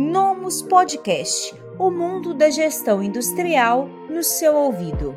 Nomus 0.00 0.62
Podcast 0.62 1.52
o 1.76 1.90
mundo 1.90 2.32
da 2.32 2.48
gestão 2.50 3.02
industrial 3.02 3.88
no 4.08 4.22
seu 4.22 4.54
ouvido. 4.54 5.12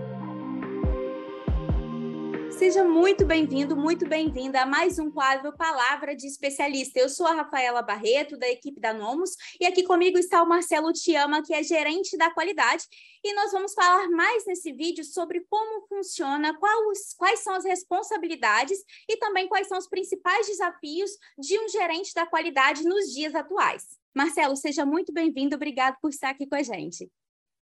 Seja 2.58 2.84
muito 2.84 3.24
bem-vindo, 3.24 3.78
muito 3.78 4.10
bem-vinda 4.10 4.64
a 4.64 4.66
mais 4.66 4.98
um 4.98 5.12
quadro 5.12 5.56
Palavra 5.56 6.16
de 6.16 6.26
Especialista. 6.26 7.00
Eu 7.00 7.10
sou 7.10 7.28
a 7.28 7.34
Rafaela 7.34 7.84
Barreto, 7.84 8.36
da 8.36 8.50
equipe 8.50 8.80
da 8.80 8.92
Nomus, 8.92 9.36
e 9.60 9.68
aqui 9.68 9.84
comigo 9.84 10.18
está 10.18 10.42
o 10.42 10.50
Marcelo 10.50 10.92
Tiama, 10.92 11.44
que 11.44 11.54
é 11.54 11.62
gerente 11.62 12.18
da 12.18 12.32
qualidade, 12.32 12.86
e 13.24 13.36
nós 13.36 13.52
vamos 13.52 13.76
falar 13.76 14.10
mais 14.10 14.48
nesse 14.48 14.74
vídeo 14.74 15.04
sobre 15.04 15.42
como 15.42 15.86
funciona, 15.86 16.58
quais, 16.58 17.14
quais 17.16 17.40
são 17.42 17.54
as 17.54 17.66
responsabilidades 17.66 18.80
e 19.08 19.16
também 19.18 19.48
quais 19.48 19.68
são 19.68 19.78
os 19.78 19.88
principais 19.88 20.48
desafios 20.48 21.12
de 21.38 21.60
um 21.60 21.70
gerente 21.70 22.16
da 22.16 22.26
qualidade 22.26 22.84
nos 22.84 23.14
dias 23.14 23.36
atuais. 23.36 24.01
Marcelo, 24.16 24.56
seja 24.56 24.86
muito 24.86 25.14
bem-vindo, 25.14 25.56
obrigado 25.56 25.98
por 26.02 26.10
estar 26.10 26.30
aqui 26.30 26.48
com 26.48 26.56
a 26.56 26.64
gente. 26.64 27.10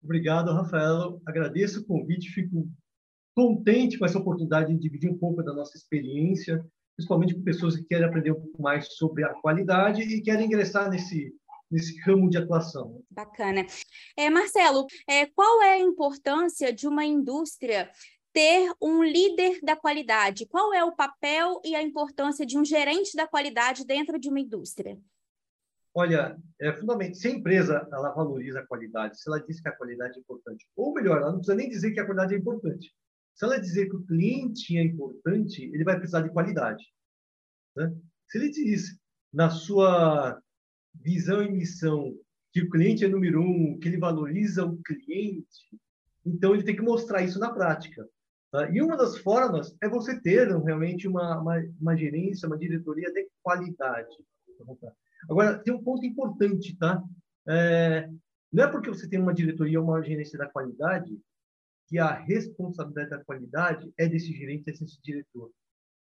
Obrigado, 0.03 0.53
Rafaela. 0.53 1.19
Agradeço 1.27 1.81
o 1.81 1.87
convite, 1.87 2.29
fico 2.29 2.69
contente 3.35 3.99
com 3.99 4.05
essa 4.05 4.19
oportunidade 4.19 4.73
de 4.73 4.79
dividir 4.79 5.11
um 5.11 5.19
pouco 5.19 5.43
da 5.43 5.55
nossa 5.55 5.77
experiência, 5.77 6.65
principalmente 6.97 7.35
com 7.35 7.43
pessoas 7.43 7.77
que 7.77 7.85
querem 7.85 8.07
aprender 8.07 8.33
um 8.33 8.41
pouco 8.41 8.63
mais 8.63 8.95
sobre 8.95 9.25
a 9.25 9.35
qualidade 9.35 10.03
e 10.03 10.23
querem 10.23 10.47
ingressar 10.47 10.91
nesse 10.91 11.35
nesse 11.71 11.99
ramo 12.03 12.31
de 12.31 12.39
atuação. 12.39 13.03
Bacana. 13.11 13.67
É, 14.17 14.31
Marcelo, 14.31 14.87
é, 15.09 15.27
qual 15.27 15.63
é 15.63 15.73
a 15.73 15.81
importância 15.81 16.73
de 16.73 16.87
uma 16.87 17.05
indústria 17.05 17.91
ter 18.33 18.73
um 18.81 19.03
líder 19.03 19.61
da 19.63 19.75
qualidade? 19.75 20.47
Qual 20.47 20.73
é 20.73 20.85
o 20.85 20.95
papel 20.95 21.61
e 21.65 21.75
a 21.75 21.83
importância 21.83 22.47
de 22.47 22.59
um 22.59 22.65
gerente 22.65 23.17
da 23.17 23.27
qualidade 23.27 23.85
dentro 23.85 24.21
de 24.21 24.29
uma 24.29 24.39
indústria? 24.39 24.99
Olha, 25.97 26.37
é 26.61 26.73
fundamental. 26.73 27.15
Se 27.15 27.29
a 27.29 27.31
empresa 27.31 27.89
ela 27.93 28.11
valoriza 28.11 28.61
a 28.61 28.67
qualidade, 28.67 29.21
se 29.21 29.29
ela 29.29 29.39
diz 29.41 29.61
que 29.61 29.69
a 29.69 29.77
qualidade 29.77 30.19
é 30.19 30.21
importante, 30.21 30.67
ou 30.75 30.93
melhor, 30.93 31.19
ela 31.19 31.31
não 31.31 31.39
precisa 31.39 31.57
nem 31.57 31.69
dizer 31.69 31.93
que 31.93 32.01
a 32.01 32.05
qualidade 32.05 32.35
é 32.35 32.39
importante. 32.39 32.93
Se 33.35 33.45
ela 33.45 33.61
dizer 33.61 33.89
que 33.89 33.97
o 33.97 34.05
cliente 34.05 34.77
é 34.77 34.83
importante, 34.83 35.63
ele 35.73 35.85
vai 35.85 35.97
precisar 35.97 36.23
de 36.23 36.31
qualidade. 36.31 36.85
Né? 37.77 37.95
Se 38.29 38.39
ele 38.39 38.51
diz 38.51 38.99
na 39.33 39.51
sua 39.51 40.41
visão 40.95 41.43
e 41.43 41.51
missão 41.51 42.17
que 42.53 42.63
o 42.63 42.71
cliente 42.71 43.05
é 43.05 43.09
número 43.09 43.41
um, 43.41 43.79
que 43.79 43.89
ele 43.89 43.99
valoriza 43.99 44.65
o 44.65 44.77
cliente, 44.83 45.79
então 46.27 46.55
ele 46.55 46.65
tem 46.65 46.75
que 46.75 46.83
mostrar 46.83 47.23
isso 47.23 47.39
na 47.39 47.53
prática. 47.53 48.09
Tá? 48.51 48.69
E 48.71 48.83
uma 48.83 48.97
das 48.97 49.19
formas 49.19 49.77
é 49.81 49.89
você 49.89 50.21
ter 50.21 50.49
realmente 50.49 51.07
uma, 51.07 51.41
uma, 51.41 51.57
uma 51.81 51.97
gerência, 51.97 52.49
uma 52.49 52.59
diretoria 52.59 53.13
de 53.13 53.29
qualidade. 53.43 54.17
Agora, 55.29 55.59
tem 55.59 55.73
um 55.73 55.83
ponto 55.83 56.05
importante, 56.05 56.77
tá? 56.77 57.03
É, 57.49 58.09
não 58.53 58.65
é 58.65 58.71
porque 58.71 58.89
você 58.89 59.09
tem 59.09 59.21
uma 59.21 59.35
diretoria 59.35 59.81
ou 59.81 59.87
uma 59.87 60.03
gerência 60.03 60.39
da 60.39 60.49
qualidade 60.49 61.19
que 61.89 61.99
a 61.99 62.13
responsabilidade 62.13 63.11
da 63.11 63.25
qualidade 63.25 63.93
é 63.99 64.09
desse 64.09 64.33
gerente, 64.33 64.65
desse 64.65 65.01
diretor. 65.03 65.51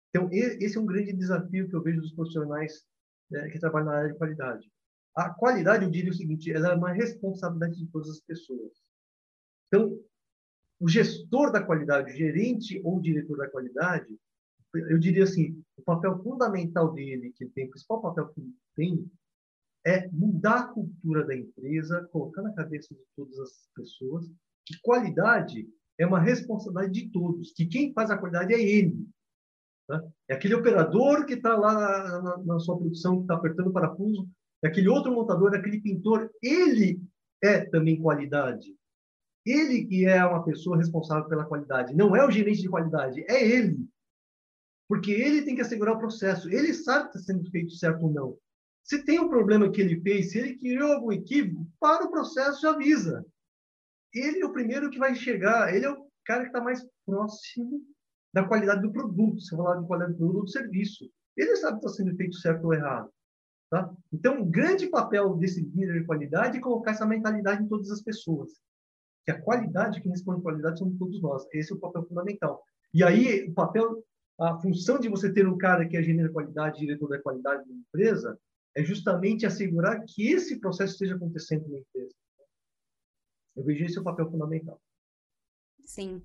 Então, 0.09 0.29
esse 0.31 0.77
é 0.77 0.79
um 0.79 0.85
grande 0.85 1.13
desafio 1.13 1.69
que 1.69 1.75
eu 1.75 1.81
vejo 1.81 2.01
dos 2.01 2.13
profissionais 2.13 2.85
é, 3.33 3.49
que 3.49 3.59
trabalham 3.59 3.87
na 3.87 3.97
área 3.97 4.11
de 4.11 4.17
qualidade. 4.17 4.69
A 5.15 5.29
qualidade, 5.29 5.83
eu 5.83 5.89
diria 5.89 6.11
o 6.11 6.15
seguinte, 6.15 6.51
ela 6.51 6.71
é 6.71 6.75
uma 6.75 6.91
responsabilidade 6.91 7.77
de 7.77 7.87
todas 7.87 8.09
as 8.09 8.19
pessoas. 8.21 8.73
Então, 9.67 9.97
o 10.79 10.89
gestor 10.89 11.51
da 11.51 11.63
qualidade, 11.63 12.11
o 12.11 12.15
gerente 12.15 12.81
ou 12.83 12.97
o 12.97 13.01
diretor 13.01 13.37
da 13.37 13.49
qualidade, 13.49 14.13
eu 14.73 14.97
diria 14.97 15.23
assim, 15.23 15.61
o 15.81 15.83
papel 15.83 16.21
fundamental 16.23 16.93
dele, 16.93 17.33
que 17.35 17.43
ele 17.43 17.51
tem, 17.51 17.65
o 17.65 17.69
principal 17.69 18.01
papel 18.01 18.29
que 18.29 18.39
ele 18.39 18.53
tem, 18.75 19.11
é 19.85 20.07
mudar 20.09 20.59
a 20.59 20.67
cultura 20.67 21.25
da 21.25 21.35
empresa, 21.35 22.07
colocar 22.11 22.41
na 22.41 22.53
cabeça 22.53 22.93
de 22.93 23.01
todas 23.15 23.37
as 23.39 23.69
pessoas 23.75 24.31
que 24.65 24.79
qualidade 24.81 25.67
é 25.97 26.05
uma 26.05 26.19
responsabilidade 26.19 26.93
de 26.93 27.09
todos, 27.09 27.51
que 27.51 27.65
quem 27.65 27.93
faz 27.93 28.09
a 28.09 28.17
qualidade 28.17 28.53
é 28.53 28.61
ele. 28.61 29.07
Tá? 29.87 30.03
É 30.29 30.35
aquele 30.35 30.55
operador 30.55 31.25
que 31.25 31.33
está 31.33 31.55
lá 31.55 31.73
na, 31.73 32.21
na, 32.21 32.37
na, 32.37 32.59
sua 32.59 32.77
produção, 32.77 33.17
que 33.17 33.21
está 33.23 33.35
apertando 33.35 33.67
o 33.67 33.73
parafuso, 33.73 34.29
é 34.63 34.67
aquele 34.67 34.87
outro 34.87 35.11
montador, 35.11 35.53
é 35.53 35.57
aquele 35.57 35.81
pintor, 35.81 36.29
ele 36.41 37.01
é 37.43 37.65
também 37.65 37.99
qualidade. 37.99 38.75
Ele 39.45 39.85
que 39.85 40.05
é 40.05 40.23
uma 40.23 40.43
pessoa 40.43 40.77
responsável 40.77 41.27
pela 41.27 41.45
qualidade, 41.45 41.95
não 41.95 42.15
é 42.15 42.25
o 42.25 42.31
gerente 42.31 42.61
de 42.61 42.69
qualidade, 42.69 43.23
é 43.27 43.43
ele. 43.43 43.87
Porque 44.91 45.09
ele 45.09 45.43
tem 45.43 45.55
que 45.55 45.61
assegurar 45.61 45.95
o 45.95 45.99
processo. 45.99 46.49
Ele 46.49 46.73
sabe 46.73 47.13
se 47.13 47.17
está 47.17 47.31
sendo 47.31 47.49
feito 47.49 47.71
certo 47.75 48.03
ou 48.03 48.11
não. 48.11 48.37
Se 48.83 49.05
tem 49.05 49.21
um 49.21 49.29
problema 49.29 49.71
que 49.71 49.79
ele 49.79 50.01
fez, 50.01 50.31
se 50.31 50.37
ele 50.37 50.57
criou 50.57 50.91
algum 50.91 51.13
equívoco, 51.13 51.65
para 51.79 52.03
o 52.03 52.11
processo 52.11 52.65
e 52.65 52.67
avisa. 52.67 53.25
Ele 54.13 54.41
é 54.41 54.45
o 54.45 54.51
primeiro 54.51 54.89
que 54.89 54.99
vai 54.99 55.15
chegar, 55.15 55.73
ele 55.73 55.85
é 55.85 55.89
o 55.89 56.05
cara 56.25 56.41
que 56.41 56.47
está 56.47 56.59
mais 56.59 56.85
próximo 57.05 57.81
da 58.33 58.45
qualidade 58.45 58.81
do 58.81 58.91
produto, 58.91 59.39
se 59.39 59.53
eu 59.53 59.59
falar 59.59 59.79
de 59.79 59.87
qualidade 59.87 60.11
do 60.11 60.17
produto 60.17 60.39
ou 60.39 60.43
do 60.43 60.51
serviço. 60.51 61.09
Ele 61.37 61.55
sabe 61.55 61.79
se 61.79 61.85
está 61.85 62.03
sendo 62.03 62.17
feito 62.17 62.35
certo 62.35 62.65
ou 62.65 62.73
errado. 62.73 63.09
Tá? 63.69 63.89
Então, 64.11 64.41
um 64.41 64.51
grande 64.51 64.89
papel 64.89 65.37
desse 65.37 65.61
líder 65.61 66.01
de 66.01 66.05
qualidade 66.05 66.57
é 66.57 66.59
colocar 66.59 66.91
essa 66.91 67.05
mentalidade 67.05 67.63
em 67.63 67.67
todas 67.69 67.89
as 67.91 68.01
pessoas. 68.01 68.51
Que 69.23 69.31
a 69.31 69.41
qualidade, 69.41 70.01
quem 70.01 70.11
responde 70.11 70.41
qualidade, 70.41 70.79
somos 70.79 70.99
todos 70.99 71.21
nós. 71.21 71.47
Esse 71.53 71.71
é 71.71 71.77
o 71.77 71.79
papel 71.79 72.03
fundamental. 72.03 72.61
E 72.93 73.05
aí, 73.05 73.47
o 73.47 73.53
papel 73.53 74.03
a 74.41 74.59
função 74.59 74.99
de 74.99 75.07
você 75.07 75.31
ter 75.31 75.47
um 75.47 75.57
cara 75.57 75.87
que 75.87 75.95
é 75.95 76.01
gerente 76.01 76.23
da 76.23 76.33
qualidade, 76.33 76.79
diretor 76.79 77.09
da 77.09 77.21
qualidade 77.21 77.67
da 77.67 77.73
empresa, 77.73 78.39
é 78.75 78.83
justamente 78.83 79.45
assegurar 79.45 80.03
que 80.05 80.27
esse 80.27 80.59
processo 80.59 80.93
esteja 80.93 81.15
acontecendo 81.15 81.67
na 81.69 81.79
empresa. 81.79 82.15
Eu 83.55 83.63
vejo 83.63 83.85
esse 83.85 83.97
é 83.97 84.01
o 84.01 84.03
papel 84.03 84.29
fundamental. 84.31 84.81
Sim 85.85 86.23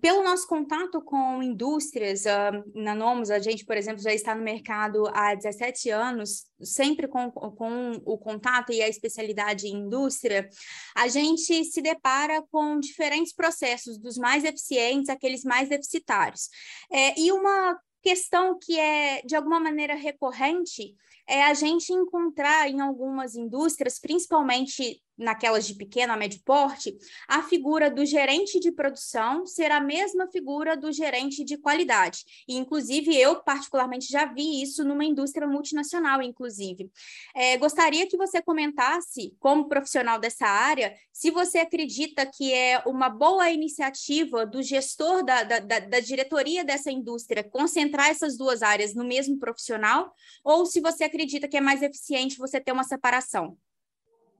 pelo 0.00 0.22
nosso 0.22 0.46
contato 0.46 1.00
com 1.00 1.42
indústrias, 1.42 2.24
uh, 2.24 2.62
na 2.74 2.94
Nomos, 2.94 3.30
a 3.30 3.40
gente, 3.40 3.64
por 3.64 3.76
exemplo, 3.76 4.00
já 4.00 4.14
está 4.14 4.34
no 4.34 4.42
mercado 4.42 5.08
há 5.12 5.34
17 5.34 5.90
anos, 5.90 6.44
sempre 6.60 7.08
com, 7.08 7.30
com 7.30 8.00
o 8.04 8.16
contato 8.16 8.72
e 8.72 8.80
a 8.80 8.88
especialidade 8.88 9.66
em 9.66 9.74
indústria, 9.74 10.48
a 10.94 11.08
gente 11.08 11.64
se 11.64 11.82
depara 11.82 12.42
com 12.50 12.78
diferentes 12.78 13.32
processos, 13.32 13.98
dos 13.98 14.16
mais 14.16 14.44
eficientes 14.44 15.08
àqueles 15.08 15.42
mais 15.42 15.68
deficitários. 15.68 16.48
É, 16.90 17.18
e 17.18 17.32
uma 17.32 17.76
questão 18.02 18.58
que 18.58 18.78
é, 18.78 19.22
de 19.22 19.34
alguma 19.34 19.58
maneira, 19.58 19.94
recorrente 19.94 20.94
é 21.26 21.44
a 21.44 21.54
gente 21.54 21.92
encontrar 21.92 22.68
em 22.68 22.80
algumas 22.80 23.34
indústrias, 23.34 23.98
principalmente 23.98 25.00
naquelas 25.22 25.66
de 25.66 25.74
pequeno 25.74 26.12
a 26.12 26.16
médio 26.16 26.40
porte, 26.44 26.96
a 27.28 27.42
figura 27.42 27.90
do 27.90 28.04
gerente 28.04 28.58
de 28.60 28.72
produção 28.72 29.46
ser 29.46 29.70
a 29.70 29.80
mesma 29.80 30.26
figura 30.28 30.76
do 30.76 30.92
gerente 30.92 31.44
de 31.44 31.56
qualidade. 31.56 32.24
E, 32.48 32.56
inclusive, 32.56 33.16
eu 33.16 33.42
particularmente 33.42 34.06
já 34.06 34.24
vi 34.26 34.62
isso 34.62 34.84
numa 34.84 35.04
indústria 35.04 35.46
multinacional, 35.46 36.20
inclusive. 36.22 36.90
É, 37.34 37.56
gostaria 37.56 38.06
que 38.06 38.16
você 38.16 38.42
comentasse, 38.42 39.34
como 39.38 39.68
profissional 39.68 40.18
dessa 40.18 40.46
área, 40.46 40.94
se 41.12 41.30
você 41.30 41.58
acredita 41.58 42.26
que 42.26 42.52
é 42.52 42.82
uma 42.86 43.08
boa 43.08 43.50
iniciativa 43.50 44.44
do 44.44 44.62
gestor 44.62 45.24
da, 45.24 45.42
da, 45.42 45.58
da, 45.58 45.78
da 45.78 46.00
diretoria 46.00 46.64
dessa 46.64 46.90
indústria 46.90 47.44
concentrar 47.44 48.08
essas 48.08 48.36
duas 48.36 48.62
áreas 48.62 48.94
no 48.94 49.04
mesmo 49.04 49.38
profissional, 49.38 50.12
ou 50.42 50.66
se 50.66 50.80
você 50.80 51.04
acredita 51.04 51.48
que 51.48 51.56
é 51.56 51.60
mais 51.60 51.82
eficiente 51.82 52.38
você 52.38 52.60
ter 52.60 52.72
uma 52.72 52.84
separação. 52.84 53.56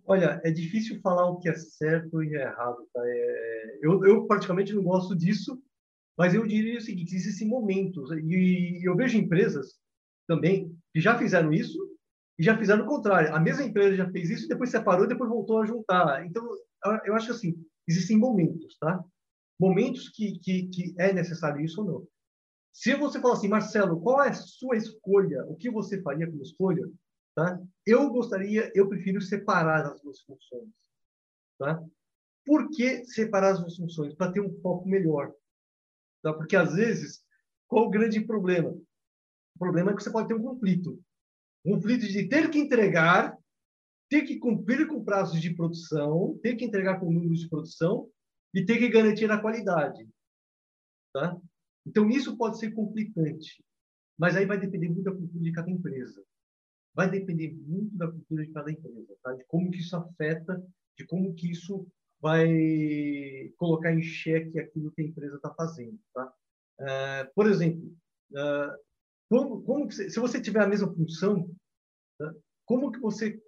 Olha, 0.05 0.41
é 0.45 0.51
difícil 0.51 1.01
falar 1.01 1.29
o 1.29 1.39
que 1.39 1.49
é 1.49 1.55
certo 1.55 2.23
e 2.23 2.35
é 2.35 2.43
errado. 2.43 2.89
Tá? 2.93 3.03
É, 3.05 3.79
eu, 3.83 4.05
eu, 4.05 4.27
praticamente 4.27 4.73
não 4.73 4.83
gosto 4.83 5.15
disso, 5.15 5.63
mas 6.17 6.35
eu 6.35 6.47
diria 6.47 6.79
o 6.79 6.83
seguinte: 6.83 7.15
existem 7.15 7.47
momentos, 7.49 8.11
e 8.11 8.81
eu 8.85 8.97
vejo 8.97 9.19
empresas 9.19 9.79
também 10.27 10.77
que 10.93 11.01
já 11.01 11.17
fizeram 11.17 11.53
isso 11.53 11.79
e 12.39 12.43
já 12.43 12.57
fizeram 12.57 12.85
o 12.85 12.89
contrário. 12.89 13.35
A 13.35 13.41
mesma 13.41 13.65
empresa 13.65 13.97
já 13.97 14.11
fez 14.11 14.31
isso, 14.31 14.49
depois 14.49 14.71
separou, 14.71 15.07
depois 15.07 15.31
voltou 15.31 15.61
a 15.61 15.67
juntar. 15.67 16.27
Então, 16.27 16.47
eu 17.05 17.15
acho 17.15 17.31
assim: 17.31 17.55
existem 17.87 18.19
momentos, 18.19 18.77
tá? 18.79 19.03
Momentos 19.59 20.09
que, 20.09 20.39
que, 20.41 20.65
que 20.69 20.95
é 20.99 21.13
necessário 21.13 21.61
isso 21.61 21.81
ou 21.81 21.87
não. 21.87 22.07
Se 22.73 22.95
você 22.95 23.21
falar 23.21 23.35
assim, 23.35 23.49
Marcelo, 23.49 24.01
qual 24.01 24.25
é 24.25 24.31
a 24.31 24.35
sua 24.35 24.77
escolha? 24.77 25.45
O 25.47 25.55
que 25.55 25.71
você 25.71 26.01
faria 26.03 26.27
como 26.27 26.43
escolha? 26.43 26.83
Tá? 27.35 27.61
Eu 27.87 28.11
gostaria, 28.11 28.71
eu 28.75 28.89
prefiro 28.89 29.21
separar 29.21 29.87
as 29.87 30.01
duas 30.03 30.21
funções. 30.21 30.69
Tá? 31.59 31.83
Por 32.45 32.71
que 32.71 33.05
separar 33.07 33.53
as 33.53 33.61
duas 33.61 33.77
funções? 33.77 34.15
Para 34.15 34.33
ter 34.33 34.41
um 34.41 34.61
foco 34.61 34.89
melhor. 34.89 35.33
Tá? 36.23 36.33
Porque, 36.33 36.57
às 36.57 36.75
vezes, 36.75 37.25
qual 37.67 37.87
o 37.87 37.91
grande 37.91 38.21
problema? 38.21 38.71
O 38.71 39.59
problema 39.59 39.91
é 39.93 39.95
que 39.95 40.03
você 40.03 40.11
pode 40.11 40.29
ter 40.29 40.35
um 40.35 40.43
conflito. 40.43 41.03
Um 41.65 41.77
conflito 41.77 42.07
de 42.07 42.29
ter 42.29 42.51
que 42.51 42.59
entregar, 42.59 43.39
ter 44.11 44.23
que 44.23 44.39
cumprir 44.39 44.87
com 44.87 45.05
prazos 45.05 45.41
de 45.41 45.55
produção, 45.55 46.39
ter 46.43 46.57
que 46.57 46.65
entregar 46.65 47.01
com 47.01 47.11
números 47.11 47.41
de 47.41 47.49
produção 47.49 48.11
e 48.55 48.65
ter 48.65 48.79
que 48.79 48.89
garantir 48.89 49.31
a 49.31 49.41
qualidade. 49.41 50.07
Tá? 51.15 51.37
Então, 51.87 52.11
isso 52.11 52.37
pode 52.37 52.59
ser 52.59 52.73
complicante. 52.73 53.65
Mas 54.19 54.37
aí 54.37 54.45
vai 54.45 54.59
depender 54.59 54.89
muito 54.89 55.05
da 55.05 55.13
cultura 55.13 55.43
de 55.43 55.53
cada 55.53 55.71
empresa. 55.71 56.23
Vai 56.95 57.11
depender 57.11 57.53
muito 57.53 57.97
da 57.97 58.11
cultura 58.11 58.45
de 58.45 58.53
cada 58.53 58.71
empresa, 58.71 59.17
tá? 59.23 59.33
de 59.33 59.45
como 59.45 59.71
que 59.71 59.79
isso 59.79 59.97
afeta, 59.97 60.63
de 60.97 61.07
como 61.07 61.35
que 61.35 61.51
isso 61.51 61.87
vai 62.21 63.51
colocar 63.57 63.93
em 63.93 64.03
xeque 64.03 64.59
aquilo 64.59 64.93
que 64.93 65.03
a 65.03 65.05
empresa 65.05 65.37
está 65.37 65.53
fazendo. 65.55 65.99
Tá? 66.15 66.33
Uh, 66.81 67.35
por 67.35 67.49
exemplo, 67.49 67.93
uh, 68.33 68.79
como, 69.29 69.63
como 69.63 69.89
que, 69.89 69.95
se 69.95 70.21
você 70.21 70.41
tiver 70.41 70.61
a 70.61 70.69
mesma 70.69 70.93
função, 70.93 71.51
tá? 72.19 72.35
como 72.67 72.93
que 72.93 73.01
você 73.01 73.41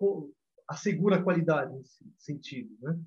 assegura 0.69 1.17
a 1.17 1.23
qualidade 1.23 1.75
nesse 1.77 2.05
sentido? 2.19 2.75
Né? 2.81 2.99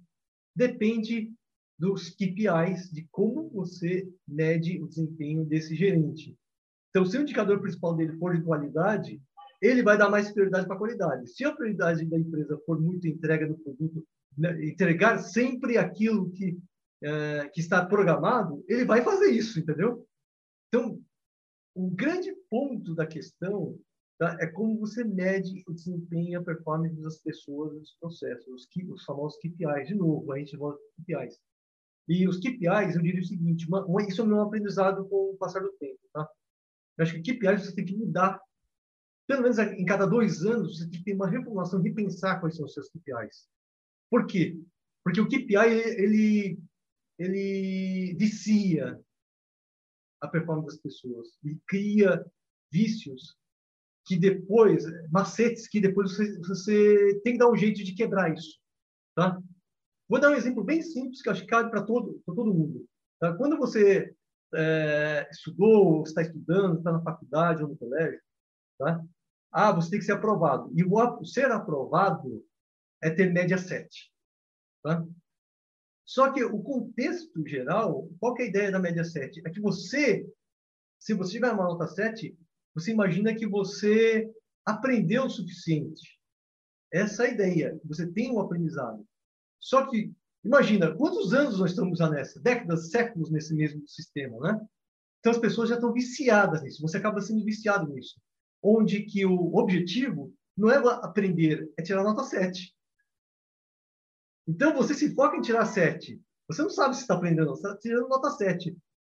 Depende 0.55 1.33
dos 1.77 2.09
KPIs, 2.09 2.91
de 2.91 3.07
como 3.11 3.49
você 3.49 4.09
mede 4.27 4.81
o 4.81 4.87
desempenho 4.87 5.45
desse 5.45 5.75
gerente. 5.75 6.35
Então, 6.89 7.05
se 7.05 7.17
o 7.17 7.21
indicador 7.21 7.61
principal 7.61 7.95
dele 7.95 8.17
for 8.17 8.35
de 8.35 8.43
qualidade, 8.43 9.21
ele 9.61 9.83
vai 9.83 9.97
dar 9.97 10.09
mais 10.09 10.31
prioridade 10.31 10.65
para 10.65 10.75
a 10.75 10.79
qualidade. 10.79 11.29
Se 11.29 11.43
a 11.43 11.53
prioridade 11.53 12.05
da 12.05 12.17
empresa 12.17 12.59
for 12.65 12.79
muito 12.79 13.07
entrega 13.07 13.47
do 13.47 13.57
produto, 13.57 14.05
né, 14.37 14.65
entregar 14.65 15.17
sempre 15.19 15.77
aquilo 15.77 16.31
que, 16.31 16.57
é, 17.03 17.49
que 17.49 17.59
está 17.59 17.85
programado, 17.85 18.63
ele 18.67 18.85
vai 18.85 19.01
fazer 19.01 19.31
isso, 19.31 19.59
entendeu? 19.59 20.05
Então, 20.67 21.01
o 21.75 21.89
grande 21.89 22.35
ponto 22.49 22.93
da 22.93 23.05
questão 23.05 23.79
tá, 24.17 24.37
é 24.39 24.47
como 24.47 24.79
você 24.79 25.03
mede 25.03 25.63
o 25.67 25.73
desempenho 25.73 26.39
a 26.39 26.43
performance 26.43 26.99
das 27.01 27.21
pessoas 27.21 27.73
nos 27.73 27.91
processos, 27.99 28.47
os, 28.47 28.67
os 28.89 29.03
famosos 29.03 29.39
KPIs. 29.39 29.87
De 29.87 29.95
novo, 29.95 30.31
a 30.31 30.39
gente 30.39 30.57
volta 30.57 30.79
KPIs. 30.99 31.39
E 32.07 32.27
os 32.27 32.37
KPIs, 32.37 32.95
eu 32.95 33.01
diria 33.01 33.21
o 33.21 33.25
seguinte, 33.25 33.67
uma, 33.67 33.85
uma, 33.85 34.01
isso 34.03 34.21
é 34.21 34.23
um 34.23 34.41
aprendizado 34.41 35.05
com 35.07 35.31
o 35.31 35.37
passar 35.37 35.59
do 35.59 35.71
tempo, 35.73 35.99
tá? 36.13 36.27
Eu 36.97 37.03
acho 37.03 37.21
que 37.21 37.33
KPIs 37.33 37.65
você 37.65 37.75
tem 37.75 37.85
que 37.85 37.95
mudar. 37.95 38.41
Pelo 39.27 39.41
menos 39.41 39.59
em 39.59 39.85
cada 39.85 40.05
dois 40.05 40.45
anos, 40.45 40.77
você 40.77 40.89
tem 40.89 40.99
que 40.99 41.05
ter 41.05 41.13
uma 41.13 41.27
reformulação, 41.27 41.81
repensar 41.81 42.39
quais 42.39 42.55
são 42.55 42.65
os 42.65 42.73
seus 42.73 42.89
KPIs. 42.89 43.47
Por 44.09 44.25
quê? 44.25 44.57
Porque 45.03 45.19
o 45.19 45.27
KPI, 45.27 45.69
ele, 45.97 46.59
ele 47.19 48.15
vicia 48.17 48.99
a 50.21 50.27
performance 50.27 50.67
das 50.67 50.81
pessoas. 50.81 51.27
Ele 51.43 51.59
cria 51.67 52.25
vícios 52.71 53.37
que 54.05 54.17
depois, 54.17 54.85
macetes 55.11 55.67
que 55.67 55.81
depois 55.81 56.13
você, 56.13 56.39
você 56.39 57.21
tem 57.23 57.33
que 57.33 57.39
dar 57.39 57.51
um 57.51 57.57
jeito 57.57 57.83
de 57.83 57.93
quebrar 57.93 58.33
isso. 58.33 58.57
Tá? 59.13 59.41
Vou 60.07 60.19
dar 60.19 60.31
um 60.31 60.35
exemplo 60.35 60.63
bem 60.63 60.81
simples 60.81 61.21
que 61.21 61.29
acho 61.29 61.41
que 61.41 61.47
cabe 61.47 61.69
para 61.69 61.83
todo, 61.83 62.21
todo 62.25 62.53
mundo. 62.53 62.85
Tá? 63.19 63.35
Quando 63.35 63.57
você 63.57 64.15
é, 64.53 65.27
estudou, 65.29 66.03
está 66.03 66.21
estudando, 66.21 66.77
está 66.77 66.91
na 66.91 67.01
faculdade 67.01 67.63
ou 67.63 67.69
no 67.69 67.77
colégio, 67.77 68.21
tá? 68.77 69.03
Ah, 69.59 69.71
você 69.71 69.89
tem 69.89 69.99
que 69.99 70.05
ser 70.05 70.11
aprovado. 70.11 70.71
E 70.75 70.83
o 70.83 71.25
ser 71.25 71.51
aprovado 71.51 72.45
é 73.01 73.09
ter 73.09 73.33
média 73.33 73.57
7. 73.57 74.13
Tá? 74.83 75.03
Só 76.05 76.31
que 76.31 76.43
o 76.43 76.61
contexto 76.61 77.43
geral, 77.47 78.07
qual 78.19 78.37
é 78.37 78.43
a 78.43 78.45
ideia 78.45 78.71
da 78.71 78.77
média 78.77 79.03
7? 79.03 79.41
É 79.47 79.49
que 79.49 79.59
você, 79.59 80.29
se 80.99 81.15
você 81.15 81.31
tiver 81.31 81.51
uma 81.51 81.63
nota 81.63 81.87
7, 81.87 82.37
você 82.75 82.91
imagina 82.91 83.33
que 83.33 83.47
você 83.47 84.31
aprendeu 84.63 85.25
o 85.25 85.29
suficiente. 85.29 86.19
Essa 86.93 87.23
é 87.23 87.29
a 87.29 87.33
ideia, 87.33 87.81
você 87.83 88.05
tem 88.05 88.31
um 88.31 88.39
aprendizado. 88.39 89.03
Só 89.59 89.87
que, 89.87 90.13
imagina, 90.45 90.95
quantos 90.95 91.33
anos 91.33 91.59
nós 91.59 91.71
estamos 91.71 91.97
já 91.97 92.07
nessa? 92.07 92.39
Décadas, 92.39 92.91
séculos 92.91 93.31
nesse 93.31 93.55
mesmo 93.55 93.87
sistema, 93.87 94.39
né? 94.39 94.67
Então 95.19 95.31
as 95.31 95.39
pessoas 95.39 95.69
já 95.69 95.75
estão 95.75 95.91
viciadas 95.91 96.61
nisso, 96.61 96.79
você 96.79 96.97
acaba 96.97 97.21
sendo 97.21 97.43
viciado 97.43 97.91
nisso. 97.91 98.21
Onde 98.61 99.03
que 99.03 99.25
o 99.25 99.55
objetivo 99.55 100.33
não 100.57 100.69
é 100.71 100.77
aprender, 100.77 101.71
é 101.77 101.81
tirar 101.81 102.03
nota 102.03 102.23
7. 102.23 102.73
Então 104.47 104.73
você 104.73 104.93
se 104.93 105.13
foca 105.13 105.37
em 105.37 105.41
tirar 105.41 105.65
7. 105.65 106.19
Você 106.47 106.61
não 106.61 106.69
sabe 106.69 106.95
se 106.95 107.01
está 107.01 107.15
aprendendo, 107.15 107.49
você 107.49 107.67
está 107.67 107.77
tirando 107.77 108.07
nota 108.07 108.31
7. 108.31 108.75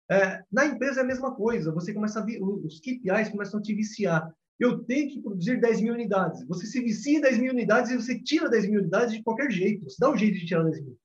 É, 0.09 0.43
na 0.51 0.65
empresa 0.65 0.99
é 0.99 1.03
a 1.03 1.07
mesma 1.07 1.33
coisa, 1.33 1.71
você 1.71 1.93
começa 1.93 2.19
a 2.19 2.25
os 2.25 2.79
KPIs 2.79 3.29
começam 3.29 3.59
a 3.59 3.63
te 3.63 3.73
viciar 3.73 4.35
eu 4.61 4.83
tenho 4.83 5.09
que 5.09 5.19
produzir 5.19 5.59
10 5.59 5.81
mil 5.81 5.93
unidades. 5.95 6.45
Você 6.45 6.67
se 6.67 6.79
vicia 6.79 7.17
em 7.17 7.21
10 7.21 7.39
mil 7.39 7.51
unidades 7.51 7.89
e 7.89 7.95
você 7.95 8.21
tira 8.21 8.47
10 8.47 8.69
mil 8.69 8.81
unidades 8.81 9.15
de 9.15 9.23
qualquer 9.23 9.49
jeito. 9.49 9.83
Você 9.85 9.97
dá 9.99 10.11
um 10.11 10.15
jeito 10.15 10.38
de 10.38 10.45
tirar 10.45 10.63
10 10.63 10.85
mil. 10.85 10.99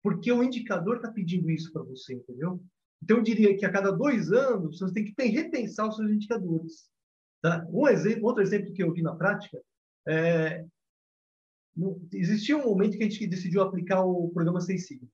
Porque 0.00 0.30
o 0.30 0.40
indicador 0.40 0.96
está 0.96 1.10
pedindo 1.10 1.50
isso 1.50 1.72
para 1.72 1.82
você, 1.82 2.14
entendeu? 2.14 2.62
Então, 3.02 3.16
eu 3.16 3.22
diria 3.24 3.56
que 3.56 3.66
a 3.66 3.72
cada 3.72 3.90
dois 3.90 4.30
anos, 4.30 4.78
você 4.78 4.94
tem 4.94 5.12
que 5.12 5.22
repensar 5.24 5.88
os 5.88 5.96
seus 5.96 6.08
indicadores. 6.08 6.88
Tá? 7.42 7.66
Um 7.70 7.88
exemplo, 7.88 8.26
outro 8.26 8.42
exemplo 8.42 8.72
que 8.72 8.82
eu 8.82 8.92
vi 8.92 9.02
na 9.02 9.14
prática, 9.14 9.60
é, 10.06 10.64
existia 12.12 12.56
um 12.56 12.64
momento 12.64 12.96
que 12.96 13.04
a 13.04 13.08
gente 13.08 13.26
decidiu 13.26 13.62
aplicar 13.62 14.02
o 14.04 14.30
programa 14.30 14.60
Seis 14.60 14.86
Sigma 14.86 15.08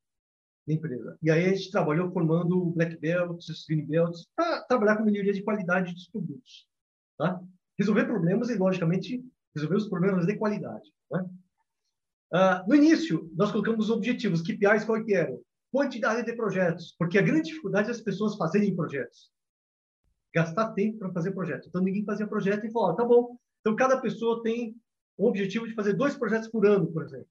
na 0.66 0.74
empresa. 0.74 1.16
E 1.22 1.30
aí 1.30 1.46
a 1.46 1.54
gente 1.54 1.70
trabalhou 1.70 2.10
formando 2.10 2.66
black 2.66 2.96
belts, 2.98 3.64
green 3.68 3.86
belts, 3.86 4.26
para 4.34 4.62
trabalhar 4.62 4.96
com 4.96 5.04
melhoria 5.04 5.32
de 5.32 5.42
qualidade 5.42 5.94
dos 5.94 6.08
produtos. 6.08 6.66
Tá? 7.16 7.40
Resolver 7.78 8.06
problemas 8.06 8.50
e, 8.50 8.56
logicamente, 8.56 9.24
resolver 9.54 9.76
os 9.76 9.88
problemas 9.88 10.26
de 10.26 10.36
qualidade. 10.36 10.92
Né? 11.10 11.24
Uh, 12.32 12.68
no 12.68 12.74
início, 12.74 13.30
nós 13.36 13.52
colocamos 13.52 13.88
os 13.88 13.96
objetivos, 13.96 14.42
KPIs, 14.42 14.84
qual 14.84 15.02
que 15.04 15.14
eram? 15.14 15.40
Quantidade 15.70 16.24
de 16.24 16.34
projetos, 16.34 16.94
porque 16.98 17.18
a 17.18 17.22
grande 17.22 17.50
dificuldade 17.50 17.88
é 17.88 17.92
as 17.92 18.00
pessoas 18.00 18.36
fazerem 18.36 18.74
projetos. 18.74 19.30
Gastar 20.36 20.74
tempo 20.74 20.98
para 20.98 21.12
fazer 21.14 21.32
projeto. 21.32 21.66
Então, 21.66 21.82
ninguém 21.82 22.04
fazia 22.04 22.26
projeto 22.26 22.66
e 22.66 22.70
falou, 22.70 22.94
tá 22.94 23.02
bom, 23.02 23.38
então 23.60 23.74
cada 23.74 23.98
pessoa 23.98 24.42
tem 24.42 24.76
o 25.16 25.26
objetivo 25.26 25.66
de 25.66 25.74
fazer 25.74 25.94
dois 25.94 26.14
projetos 26.14 26.46
por 26.46 26.66
ano, 26.66 26.92
por 26.92 27.04
exemplo. 27.04 27.26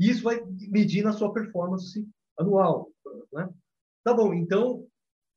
E 0.00 0.08
isso 0.08 0.22
vai 0.22 0.42
medir 0.70 1.04
na 1.04 1.12
sua 1.12 1.34
performance 1.34 2.08
anual. 2.38 2.90
Né? 3.30 3.46
Tá 4.02 4.14
bom, 4.14 4.32
então, 4.32 4.88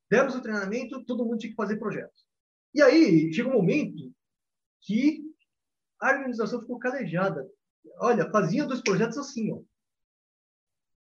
demos 0.09 0.33
o 0.33 0.41
treinamento, 0.41 1.03
todo 1.03 1.25
mundo 1.25 1.39
tinha 1.39 1.49
que 1.51 1.57
fazer 1.57 1.75
projetos. 1.75 2.25
E 2.73 2.81
aí, 2.81 3.33
chega 3.33 3.49
um 3.49 3.53
momento 3.53 4.09
que 4.79 5.21
a 5.99 6.11
organização 6.11 6.61
ficou 6.61 6.79
calejada. 6.79 7.45
Olha, 7.99 8.31
fazia 8.31 8.65
dois 8.65 8.79
projetos 8.79 9.17
assim, 9.17 9.51
ó. 9.51 9.59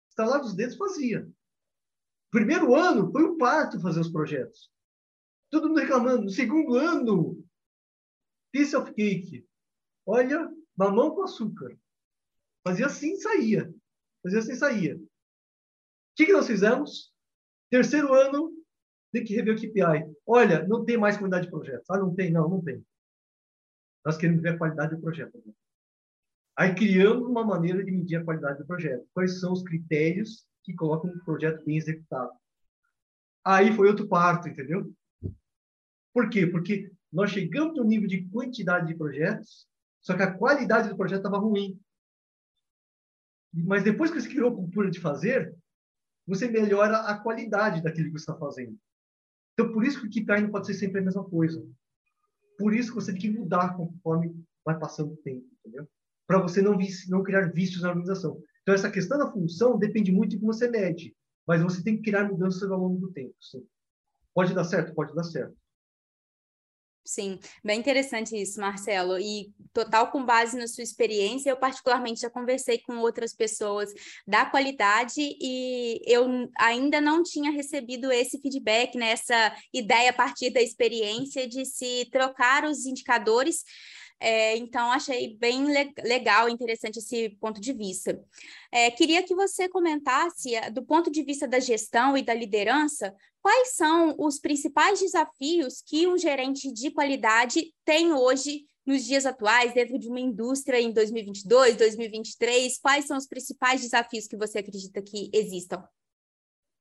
Estalar 0.09 0.41
os 0.41 0.53
dedos, 0.53 0.75
fazia. 0.75 1.25
Primeiro 2.31 2.75
ano, 2.75 3.09
foi 3.13 3.23
o 3.23 3.37
parto 3.37 3.79
fazer 3.79 4.01
os 4.01 4.11
projetos. 4.11 4.69
Todo 5.49 5.67
mundo 5.69 5.79
reclamando. 5.79 6.23
No 6.23 6.29
segundo 6.29 6.75
ano, 6.75 7.43
piece 8.51 8.75
of 8.75 8.93
cake. 8.93 9.47
Olha, 10.05 10.49
mamão 10.75 11.11
com 11.15 11.23
açúcar. 11.23 11.77
Fazia 12.65 12.87
assim, 12.87 13.15
saía. 13.17 13.73
Fazia 14.23 14.39
assim, 14.39 14.55
saía. 14.55 14.95
O 14.95 15.07
que, 16.15 16.25
que 16.25 16.33
nós 16.33 16.47
fizemos? 16.47 17.13
Terceiro 17.69 18.13
ano, 18.13 18.51
tem 19.11 19.23
que 19.23 19.35
rever 19.35 19.55
o 19.55 19.57
KPI. 19.57 20.15
Olha, 20.25 20.67
não 20.67 20.83
tem 20.83 20.97
mais 20.97 21.17
qualidade 21.17 21.45
de 21.45 21.51
projetos. 21.51 21.89
Ah, 21.89 21.97
não 21.97 22.13
tem? 22.13 22.31
Não, 22.31 22.49
não 22.49 22.61
tem. 22.61 22.85
Nós 24.05 24.17
queremos 24.17 24.41
ver 24.41 24.49
a 24.49 24.57
qualidade 24.57 24.95
do 24.95 25.01
projeto. 25.01 25.37
Aí 26.57 26.73
criamos 26.73 27.27
uma 27.27 27.45
maneira 27.45 27.83
de 27.83 27.91
medir 27.91 28.15
a 28.15 28.23
qualidade 28.23 28.59
do 28.59 28.65
projeto. 28.65 29.05
Quais 29.13 29.39
são 29.39 29.53
os 29.53 29.63
critérios 29.63 30.47
que 30.63 30.73
colocam 30.73 31.11
um 31.11 31.19
projeto 31.19 31.63
bem 31.63 31.77
executado? 31.77 32.31
Aí 33.45 33.73
foi 33.75 33.87
outro 33.87 34.07
parto, 34.07 34.49
entendeu? 34.49 34.91
Por 36.17 36.31
quê? 36.31 36.47
Porque 36.47 36.91
nós 37.13 37.29
chegamos 37.29 37.77
no 37.77 37.83
nível 37.83 38.07
de 38.07 38.27
quantidade 38.29 38.87
de 38.87 38.95
projetos, 38.95 39.67
só 40.01 40.17
que 40.17 40.23
a 40.23 40.33
qualidade 40.35 40.89
do 40.89 40.97
projeto 40.97 41.19
estava 41.19 41.37
ruim. 41.37 41.79
Mas 43.53 43.83
depois 43.83 44.09
que 44.09 44.19
você 44.19 44.27
criou 44.27 44.51
a 44.51 44.55
cultura 44.55 44.89
de 44.89 44.99
fazer, 44.99 45.55
você 46.25 46.47
melhora 46.47 47.01
a 47.01 47.19
qualidade 47.19 47.83
daquilo 47.83 48.07
que 48.07 48.13
você 48.13 48.23
está 48.23 48.35
fazendo. 48.35 48.75
Então, 49.53 49.71
por 49.71 49.85
isso 49.85 50.01
que 50.01 50.07
o 50.07 50.09
KPI 50.09 50.41
não 50.41 50.49
pode 50.49 50.65
ser 50.65 50.73
sempre 50.73 51.01
a 51.01 51.03
mesma 51.03 51.23
coisa. 51.23 51.63
Por 52.57 52.73
isso 52.73 52.89
que 52.89 52.95
você 52.95 53.11
tem 53.11 53.21
que 53.21 53.29
mudar 53.29 53.77
conforme 53.77 54.43
vai 54.65 54.79
passando 54.79 55.13
o 55.13 55.17
tempo, 55.17 55.45
entendeu? 55.59 55.87
Para 56.25 56.41
você 56.41 56.63
não, 56.63 56.75
não 57.09 57.21
criar 57.21 57.53
vícios 57.53 57.83
na 57.83 57.89
organização. 57.89 58.41
Então, 58.63 58.73
essa 58.73 58.89
questão 58.89 59.19
da 59.19 59.31
função 59.31 59.77
depende 59.77 60.11
muito 60.11 60.31
de 60.31 60.39
como 60.39 60.51
você 60.51 60.67
mede, 60.67 61.15
mas 61.45 61.61
você 61.61 61.83
tem 61.83 61.95
que 61.95 62.09
criar 62.09 62.27
mudanças 62.27 62.71
ao 62.71 62.79
longo 62.79 62.99
do 63.01 63.13
tempo. 63.13 63.35
Sim. 63.39 63.63
Pode 64.33 64.55
dar 64.55 64.63
certo? 64.63 64.95
Pode 64.95 65.13
dar 65.13 65.23
certo. 65.23 65.55
Sim, 67.07 67.39
bem 67.63 67.79
interessante 67.79 68.35
isso, 68.35 68.59
Marcelo. 68.59 69.17
E 69.17 69.49
total 69.71 70.11
com 70.11 70.25
base 70.25 70.57
na 70.57 70.67
sua 70.67 70.83
experiência, 70.83 71.49
eu 71.49 71.55
particularmente 71.55 72.19
já 72.19 72.29
conversei 72.29 72.79
com 72.79 72.97
outras 72.97 73.33
pessoas 73.33 73.93
da 74.27 74.45
qualidade 74.45 75.15
e 75.17 76.01
eu 76.05 76.27
ainda 76.57 76.99
não 76.99 77.23
tinha 77.23 77.49
recebido 77.49 78.11
esse 78.11 78.41
feedback, 78.41 78.97
né, 78.97 79.11
essa 79.11 79.55
ideia 79.73 80.09
a 80.09 80.13
partir 80.13 80.49
da 80.49 80.61
experiência 80.61 81.47
de 81.47 81.63
se 81.63 82.09
trocar 82.11 82.65
os 82.65 82.85
indicadores. 82.85 83.63
É, 84.19 84.57
então, 84.57 84.91
achei 84.91 85.37
bem 85.37 85.65
le 85.71 85.93
legal, 86.03 86.49
interessante 86.49 86.97
esse 86.97 87.29
ponto 87.39 87.61
de 87.61 87.71
vista. 87.71 88.19
É, 88.69 88.91
queria 88.91 89.23
que 89.23 89.33
você 89.33 89.69
comentasse, 89.69 90.59
do 90.71 90.83
ponto 90.83 91.09
de 91.09 91.23
vista 91.23 91.47
da 91.47 91.59
gestão 91.59 92.17
e 92.17 92.21
da 92.21 92.33
liderança, 92.33 93.15
quais 93.47 93.77
são 93.77 94.13
os 94.19 94.41
principais 94.41 94.99
desafios 94.99 95.81
que 95.81 96.05
um 96.05 96.17
gerente 96.17 96.69
de 96.69 96.91
qualidade 96.91 97.73
tem 97.85 98.11
hoje 98.11 98.65
nos 98.85 99.05
dias 99.05 99.25
atuais, 99.25 99.73
dentro 99.73 99.97
de 99.97 100.09
uma 100.09 100.19
indústria 100.19 100.81
em 100.81 100.91
2022, 100.91 101.77
2023? 101.77 102.77
Quais 102.77 103.05
são 103.05 103.15
os 103.15 103.25
principais 103.25 103.79
desafios 103.79 104.27
que 104.27 104.35
você 104.35 104.59
acredita 104.59 105.01
que 105.01 105.29
existam? 105.33 105.81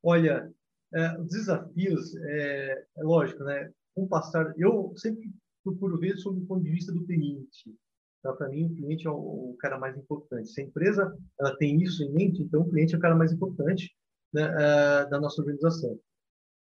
Olha, 0.03 0.53
é, 0.93 1.21
os 1.21 1.29
desafios, 1.29 2.17
é, 2.17 2.85
é, 2.97 3.03
lógico, 3.05 3.45
né? 3.45 3.71
Com 3.95 4.09
passar, 4.09 4.53
eu 4.59 4.93
sempre 4.97 5.31
procuro 5.63 5.97
ver 6.01 6.17
sob 6.19 6.41
o 6.41 6.47
ponto 6.47 6.65
de 6.65 6.71
vista 6.73 6.93
do 6.93 7.07
cliente. 7.07 7.77
Tá? 8.25 8.33
Para 8.33 8.49
mim, 8.49 8.67
o 8.67 8.75
cliente 8.75 9.07
é 9.07 9.11
o, 9.11 9.53
o, 9.53 9.57
cara 9.61 9.79
mais 9.79 9.97
importante. 9.97 10.49
Se 10.49 10.61
a 10.61 10.65
empresa 10.65 11.17
ela 11.39 11.57
tem 11.59 11.81
isso 11.81 12.03
em 12.03 12.13
mente, 12.13 12.43
então 12.43 12.63
o 12.63 12.69
cliente 12.69 12.93
é 12.93 12.99
o 12.99 13.01
cara 13.01 13.15
mais 13.15 13.31
importante 13.31 13.95
né, 14.35 14.49
uh, 14.49 15.09
da 15.09 15.21
nossa 15.21 15.41
organização. 15.41 15.97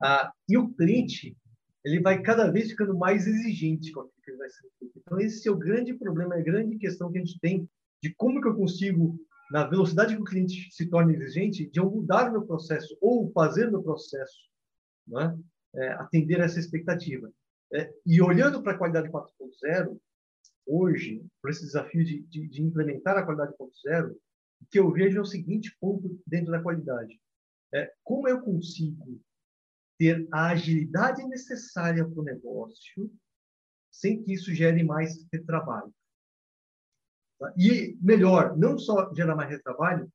Uh, 0.03 0.31
e 0.49 0.57
o 0.57 0.73
cliente, 0.75 1.37
ele 1.85 2.01
vai 2.01 2.23
cada 2.23 2.51
vez 2.51 2.71
ficando 2.71 2.97
mais 2.97 3.27
exigente 3.27 3.93
com 3.93 4.01
aquilo 4.01 4.23
que 4.23 4.31
ele 4.31 4.39
vai 4.39 4.51
ser 4.51 4.69
feito. 4.79 4.99
Então, 4.99 5.21
esse 5.21 5.49
é 5.49 5.51
o 5.51 5.59
grande 5.59 5.95
problema, 5.95 6.37
é 6.37 6.41
a 6.41 6.45
grande 6.45 6.79
questão 6.79 7.11
que 7.11 7.19
a 7.19 7.25
gente 7.25 7.39
tem 7.41 7.69
de 8.03 8.15
como 8.15 8.41
que 8.41 8.49
eu 8.49 8.55
consigo, 8.55 9.19
na 9.51 9.67
velocidade 9.67 10.15
que 10.15 10.23
o 10.23 10.25
cliente 10.25 10.69
se 10.73 10.87
torna 10.87 11.13
exigente, 11.13 11.69
de 11.69 11.81
eu 11.81 11.91
mudar 11.91 12.31
meu 12.31 12.43
processo 12.47 12.97
ou 13.01 13.31
fazer 13.33 13.71
meu 13.71 13.83
processo, 13.83 14.39
né, 15.07 15.39
é, 15.75 15.93
atender 15.93 16.41
essa 16.41 16.59
expectativa. 16.59 17.31
É, 17.73 17.93
e 18.07 18.21
olhando 18.21 18.63
para 18.63 18.73
a 18.73 18.79
qualidade 18.79 19.11
4.0, 19.11 19.99
hoje, 20.67 21.23
por 21.41 21.51
esse 21.51 21.63
desafio 21.63 22.05
de, 22.05 22.23
de, 22.23 22.49
de 22.49 22.63
implementar 22.63 23.17
a 23.17 23.23
qualidade 23.23 23.53
4.0, 23.53 24.13
o 24.13 24.67
que 24.71 24.79
eu 24.79 24.91
vejo 24.91 25.19
é 25.19 25.21
o 25.21 25.27
seguinte 25.27 25.77
ponto 25.81 26.21
dentro 26.27 26.51
da 26.51 26.63
qualidade. 26.63 27.21
É, 27.73 27.93
como 28.03 28.29
eu 28.29 28.41
consigo 28.41 29.21
ter 30.01 30.27
a 30.33 30.49
agilidade 30.49 31.23
necessária 31.29 32.09
para 32.09 32.19
o 32.19 32.25
negócio 32.25 33.13
sem 33.93 34.23
que 34.23 34.33
isso 34.33 34.55
gere 34.55 34.83
mais 34.83 35.27
retrabalho. 35.31 35.93
E 37.59 37.99
melhor, 38.01 38.57
não 38.57 38.79
só 38.79 39.13
gerar 39.13 39.37
mais 39.37 39.51
retrabalho, 39.51 40.11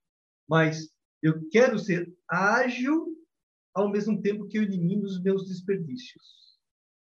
mas 0.50 0.90
eu 1.22 1.48
quero 1.50 1.78
ser 1.78 2.12
ágil 2.28 3.16
ao 3.76 3.92
mesmo 3.92 4.20
tempo 4.24 4.48
que 4.48 4.58
eu 4.58 4.64
elimino 4.64 5.04
os 5.04 5.22
meus 5.22 5.48
desperdícios. 5.48 6.58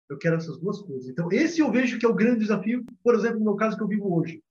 Eu 0.08 0.16
quero 0.16 0.36
essas 0.36 0.60
duas 0.60 0.80
coisas. 0.80 1.08
Então, 1.08 1.30
esse 1.32 1.60
eu 1.60 1.72
vejo 1.72 1.98
que 1.98 2.06
é 2.06 2.08
o 2.08 2.14
grande 2.14 2.40
desafio, 2.40 2.84
por 3.02 3.16
exemplo, 3.16 3.40
no 3.40 3.56
caso 3.56 3.76
que 3.76 3.82
eu 3.82 3.88
vivo 3.88 4.14
hoje. 4.14 4.44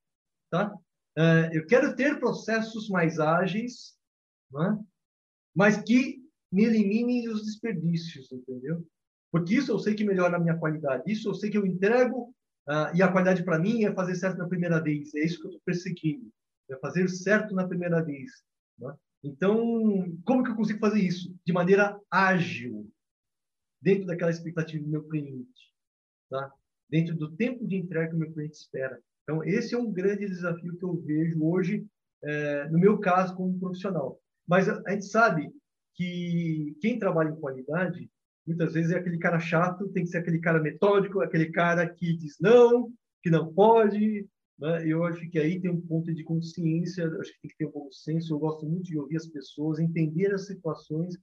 Tá? 0.50 0.74
Uh, 1.16 1.48
eu 1.52 1.66
quero 1.66 1.96
ter 1.96 2.18
processos 2.18 2.90
mais 2.90 3.18
ágeis, 3.18 3.96
né? 4.50 4.78
mas 5.54 5.82
que 5.82 6.19
me 6.52 6.64
eliminem 6.64 7.28
os 7.28 7.44
desperdícios, 7.44 8.30
entendeu? 8.32 8.84
Porque 9.30 9.54
isso 9.54 9.70
eu 9.70 9.78
sei 9.78 9.94
que 9.94 10.04
melhora 10.04 10.36
a 10.36 10.40
minha 10.40 10.56
qualidade. 10.56 11.10
Isso 11.10 11.28
eu 11.28 11.34
sei 11.34 11.50
que 11.50 11.56
eu 11.56 11.64
entrego 11.64 12.34
uh, 12.68 12.94
e 12.94 13.02
a 13.02 13.10
qualidade 13.10 13.44
para 13.44 13.58
mim 13.58 13.84
é 13.84 13.94
fazer 13.94 14.16
certo 14.16 14.38
na 14.38 14.48
primeira 14.48 14.82
vez. 14.82 15.14
É 15.14 15.24
isso 15.24 15.38
que 15.40 15.46
eu 15.46 15.50
estou 15.50 15.62
perseguindo. 15.64 16.28
É 16.68 16.76
fazer 16.78 17.08
certo 17.08 17.54
na 17.54 17.66
primeira 17.66 18.02
vez. 18.02 18.30
Né? 18.78 18.92
Então, 19.22 20.18
como 20.24 20.42
que 20.42 20.50
eu 20.50 20.56
consigo 20.56 20.80
fazer 20.80 21.00
isso? 21.00 21.34
De 21.44 21.52
maneira 21.52 21.98
ágil, 22.10 22.90
dentro 23.80 24.06
daquela 24.06 24.30
expectativa 24.30 24.82
do 24.82 24.90
meu 24.90 25.04
cliente, 25.04 25.72
tá? 26.28 26.52
Dentro 26.88 27.14
do 27.16 27.30
tempo 27.36 27.66
de 27.66 27.76
entrega 27.76 28.08
que 28.08 28.16
o 28.16 28.18
meu 28.18 28.32
cliente 28.32 28.56
espera. 28.56 29.00
Então, 29.22 29.44
esse 29.44 29.74
é 29.74 29.78
um 29.78 29.92
grande 29.92 30.26
desafio 30.26 30.76
que 30.76 30.84
eu 30.84 30.96
vejo 30.96 31.44
hoje, 31.44 31.86
é, 32.22 32.68
no 32.68 32.78
meu 32.78 32.98
caso, 32.98 33.36
como 33.36 33.58
profissional. 33.58 34.20
Mas 34.46 34.68
a 34.68 34.90
gente 34.90 35.06
sabe 35.06 35.52
que 36.00 36.78
quem 36.80 36.98
trabalha 36.98 37.28
em 37.28 37.38
qualidade, 37.38 38.10
muitas 38.46 38.72
vezes 38.72 38.90
é 38.90 38.96
aquele 38.96 39.18
cara 39.18 39.38
chato, 39.38 39.86
tem 39.90 40.02
que 40.02 40.08
ser 40.08 40.18
aquele 40.18 40.38
cara 40.38 40.58
metódico, 40.58 41.20
aquele 41.20 41.50
cara 41.50 41.86
que 41.86 42.16
diz 42.16 42.38
não, 42.40 42.90
que 43.22 43.28
não 43.28 43.52
pode. 43.52 44.26
Né? 44.58 44.86
Eu 44.88 45.04
acho 45.04 45.28
que 45.28 45.38
aí 45.38 45.60
tem 45.60 45.70
um 45.70 45.80
ponto 45.80 46.10
de 46.14 46.24
consciência, 46.24 47.06
acho 47.20 47.34
que 47.34 47.40
tem 47.42 47.50
que 47.50 47.56
ter 47.58 47.66
um 47.66 47.70
bom 47.70 47.90
senso. 47.92 48.32
Eu 48.32 48.38
gosto 48.38 48.64
muito 48.64 48.84
de 48.84 48.98
ouvir 48.98 49.16
as 49.16 49.26
pessoas, 49.26 49.78
entender 49.78 50.32
as 50.32 50.46
situações 50.46 51.18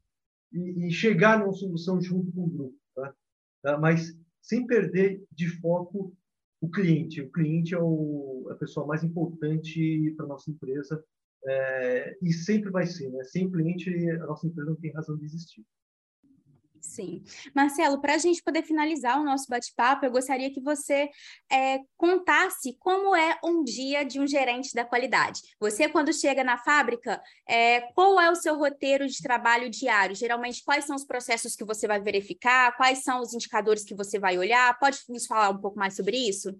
e, 0.53 0.87
e 0.87 0.91
chegar 0.91 1.39
numa 1.39 1.53
solução 1.53 1.99
junto 1.99 2.31
com 2.31 2.43
o 2.43 2.49
grupo. 2.49 2.77
Tá? 2.93 3.15
Tá? 3.63 3.79
Mas 3.79 4.15
sem 4.43 4.67
perder 4.67 5.23
de 5.31 5.47
foco 5.59 6.15
o 6.61 6.69
cliente. 6.69 7.19
O 7.19 7.31
cliente 7.31 7.73
é 7.73 7.79
o, 7.79 8.47
a 8.51 8.55
pessoa 8.55 8.85
mais 8.85 9.03
importante 9.03 10.13
para 10.15 10.27
nossa 10.27 10.51
empresa 10.51 11.03
é, 11.45 12.17
e 12.21 12.33
sempre 12.33 12.69
vai 12.69 12.85
ser, 12.85 13.09
né? 13.09 13.23
Sem 13.23 13.49
cliente, 13.49 13.89
a 14.11 14.25
nossa 14.25 14.47
empresa 14.47 14.69
não 14.69 14.77
tem 14.77 14.91
razão 14.91 15.17
de 15.17 15.25
existir. 15.25 15.65
Sim. 16.81 17.23
Marcelo, 17.53 17.99
para 17.99 18.15
a 18.15 18.17
gente 18.17 18.41
poder 18.41 18.63
finalizar 18.63 19.19
o 19.19 19.25
nosso 19.25 19.47
bate-papo, 19.49 20.05
eu 20.05 20.11
gostaria 20.11 20.51
que 20.51 20.61
você 20.61 21.09
é, 21.51 21.79
contasse 21.97 22.77
como 22.79 23.15
é 23.15 23.37
um 23.43 23.63
dia 23.63 24.03
de 24.03 24.19
um 24.19 24.27
gerente 24.27 24.73
da 24.73 24.85
qualidade. 24.85 25.41
Você, 25.59 25.89
quando 25.89 26.13
chega 26.13 26.43
na 26.43 26.57
fábrica, 26.57 27.21
é, 27.47 27.81
qual 27.93 28.19
é 28.19 28.31
o 28.31 28.35
seu 28.35 28.57
roteiro 28.57 29.05
de 29.07 29.21
trabalho 29.21 29.69
diário? 29.69 30.15
Geralmente, 30.15 30.63
quais 30.63 30.85
são 30.85 30.95
os 30.95 31.05
processos 31.05 31.55
que 31.55 31.65
você 31.65 31.87
vai 31.87 32.01
verificar? 32.01 32.75
Quais 32.77 33.03
são 33.03 33.21
os 33.21 33.33
indicadores 33.33 33.83
que 33.83 33.95
você 33.95 34.17
vai 34.17 34.37
olhar? 34.37 34.77
Pode 34.79 34.99
nos 35.09 35.25
falar 35.25 35.49
um 35.49 35.59
pouco 35.59 35.77
mais 35.77 35.95
sobre 35.95 36.17
isso? 36.17 36.57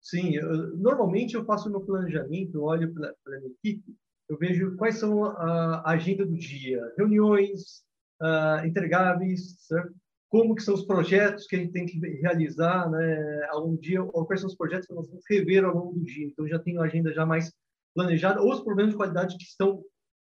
Sim, 0.00 0.36
eu, 0.36 0.76
normalmente 0.76 1.34
eu 1.34 1.44
faço 1.44 1.68
meu 1.68 1.80
planejamento, 1.80 2.62
olho 2.62 2.94
para 2.94 3.08
a 3.08 3.40
minha 3.40 3.52
equipe 3.52 3.96
eu 4.28 4.36
vejo 4.36 4.76
quais 4.76 4.98
são 4.98 5.24
a 5.24 5.90
agenda 5.90 6.26
do 6.26 6.36
dia, 6.36 6.82
reuniões, 6.96 7.84
uh, 8.20 8.66
entregáveis, 8.66 9.56
certo? 9.60 9.94
como 10.28 10.54
que 10.54 10.62
são 10.62 10.74
os 10.74 10.84
projetos 10.84 11.46
que 11.46 11.56
a 11.56 11.58
gente 11.58 11.72
tem 11.72 11.86
que 11.86 11.98
realizar 12.20 12.90
né, 12.90 13.46
ao 13.50 13.60
longo 13.60 13.76
do 13.76 13.80
dia, 13.80 14.02
ou 14.02 14.26
quais 14.26 14.40
são 14.40 14.48
os 14.48 14.56
projetos 14.56 14.86
que 14.86 14.94
nós 14.94 15.08
vamos 15.08 15.24
rever 15.30 15.64
ao 15.64 15.74
longo 15.74 15.92
do 15.94 16.04
dia. 16.04 16.26
Então, 16.26 16.46
já 16.48 16.58
tenho 16.58 16.80
a 16.80 16.84
agenda 16.84 17.12
já 17.12 17.24
mais 17.24 17.52
planejada, 17.94 18.42
ou 18.42 18.52
os 18.52 18.62
problemas 18.62 18.92
de 18.92 18.96
qualidade 18.96 19.36
que 19.36 19.44
estão 19.44 19.82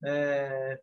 é, 0.03 0.79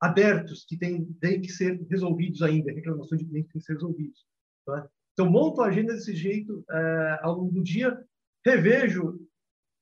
abertos, 0.00 0.64
que 0.68 0.76
têm, 0.76 1.06
que 1.40 1.48
ser 1.48 1.80
resolvidos 1.88 2.42
ainda, 2.42 2.72
reclamações 2.72 3.20
de 3.20 3.28
clientes 3.28 3.46
que 3.48 3.52
têm 3.54 3.60
que 3.60 3.66
ser 3.66 3.74
resolvidos. 3.74 4.26
Tá? 4.66 4.88
Então, 5.12 5.30
monto 5.30 5.60
a 5.60 5.68
agenda 5.68 5.94
desse 5.94 6.14
jeito 6.14 6.64
é, 6.70 7.18
ao 7.22 7.36
longo 7.36 7.52
do 7.52 7.62
dia, 7.62 7.98
revejo 8.44 9.20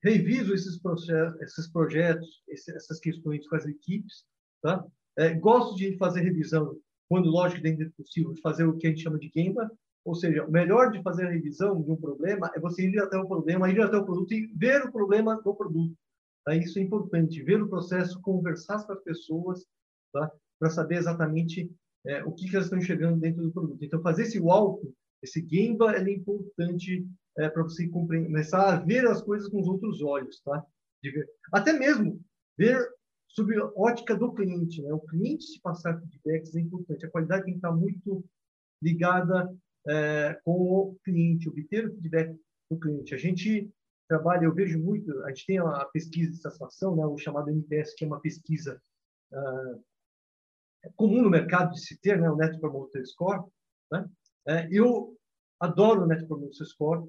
reviso 0.03 0.55
esses, 0.55 0.79
processos, 0.79 1.41
esses 1.41 1.69
projetos, 1.69 2.43
essas 2.49 2.99
questões 3.01 3.47
com 3.49 3.57
as 3.57 3.67
equipes, 3.67 4.25
tá? 4.63 4.85
É, 5.19 5.35
gosto 5.35 5.77
de 5.77 5.97
fazer 5.97 6.21
revisão, 6.21 6.77
quando 7.09 7.29
lógico 7.29 7.63
dentro 7.63 7.87
do 7.87 7.93
possível, 7.93 8.33
de 8.33 8.41
fazer 8.41 8.65
o 8.65 8.77
que 8.77 8.87
a 8.87 8.91
gente 8.91 9.03
chama 9.03 9.19
de 9.19 9.31
Gemba, 9.35 9.71
ou 10.05 10.15
seja, 10.15 10.45
o 10.45 10.51
melhor 10.51 10.91
de 10.91 11.03
fazer 11.03 11.27
a 11.27 11.31
revisão 11.31 11.83
de 11.83 11.91
um 11.91 11.97
problema 11.97 12.51
é 12.55 12.61
você 12.61 12.89
ir 12.89 12.99
até 12.99 13.19
o 13.19 13.27
problema, 13.27 13.71
ir 13.71 13.81
até 13.81 13.97
o 13.97 14.05
produto 14.05 14.33
e 14.33 14.47
ver 14.57 14.85
o 14.85 14.93
problema 14.93 15.41
do 15.43 15.55
produto. 15.55 15.95
Tá? 16.45 16.55
Isso 16.55 16.79
é 16.79 16.83
importante, 16.83 17.43
ver 17.43 17.63
o 17.63 17.69
processo, 17.69 18.21
conversar 18.23 18.85
com 18.87 18.93
as 18.93 19.03
pessoas, 19.03 19.67
tá? 20.13 20.31
para 20.59 20.71
saber 20.71 20.97
exatamente 20.97 21.71
é, 22.07 22.25
o 22.25 22.33
que, 22.33 22.49
que 22.49 22.55
elas 22.55 22.67
estão 22.67 22.79
enxergando 22.79 23.21
dentro 23.21 23.43
do 23.43 23.53
produto. 23.53 23.85
Então, 23.85 24.01
fazer 24.01 24.23
esse 24.23 24.41
walk, 24.41 24.89
esse 25.23 25.47
Gemba, 25.47 25.95
é 25.97 26.11
importante 26.11 27.07
é, 27.41 27.49
para 27.49 27.63
você 27.63 27.89
começar 27.89 28.75
a 28.75 28.77
ver 28.77 29.07
as 29.07 29.23
coisas 29.23 29.49
com 29.49 29.61
os 29.61 29.67
outros 29.67 30.03
olhos, 30.03 30.41
tá? 30.41 30.65
Até 31.53 31.73
mesmo 31.73 32.21
ver 32.57 32.79
sob 33.29 33.57
a 33.57 33.65
ótica 33.77 34.15
do 34.15 34.33
cliente, 34.33 34.83
né? 34.83 34.93
O 34.93 35.01
cliente 35.01 35.45
se 35.45 35.61
passar 35.61 35.99
feedbacks 35.99 36.55
é 36.55 36.61
importante. 36.61 37.07
A 37.07 37.11
qualidade 37.11 37.45
tem 37.45 37.55
que 37.55 37.59
estar 37.59 37.73
muito 37.73 38.25
ligada 38.83 39.55
é, 39.89 40.39
com 40.45 40.53
o 40.53 40.97
cliente, 41.05 41.49
obter 41.49 41.89
o 41.89 41.95
feedback 41.95 42.37
do 42.71 42.79
cliente. 42.79 43.15
A 43.15 43.19
gente 43.19 43.73
trabalha, 44.09 44.45
eu 44.45 44.55
vejo 44.55 44.79
muito, 44.79 45.23
a 45.25 45.29
gente 45.29 45.47
tem 45.47 45.59
a 45.59 45.85
pesquisa 45.87 46.33
de 46.33 46.39
satisfação, 46.39 46.97
né? 46.97 47.07
O 47.07 47.17
chamado 47.17 47.51
NPS, 47.51 47.95
que 47.95 48.05
é 48.05 48.07
uma 48.07 48.21
pesquisa 48.21 48.83
uh, 49.33 49.85
comum 50.97 51.23
no 51.23 51.31
mercado 51.31 51.73
de 51.73 51.81
se 51.81 51.99
ter, 52.01 52.21
né? 52.21 52.29
O 52.29 52.37
Net 52.37 52.59
Promoter 52.59 53.07
Score, 53.07 53.45
né? 53.91 54.09
É, 54.49 54.69
eu 54.71 55.17
adoro 55.61 56.03
o 56.03 56.07
Net 56.07 56.27
Promoter 56.27 56.67
Score, 56.67 57.09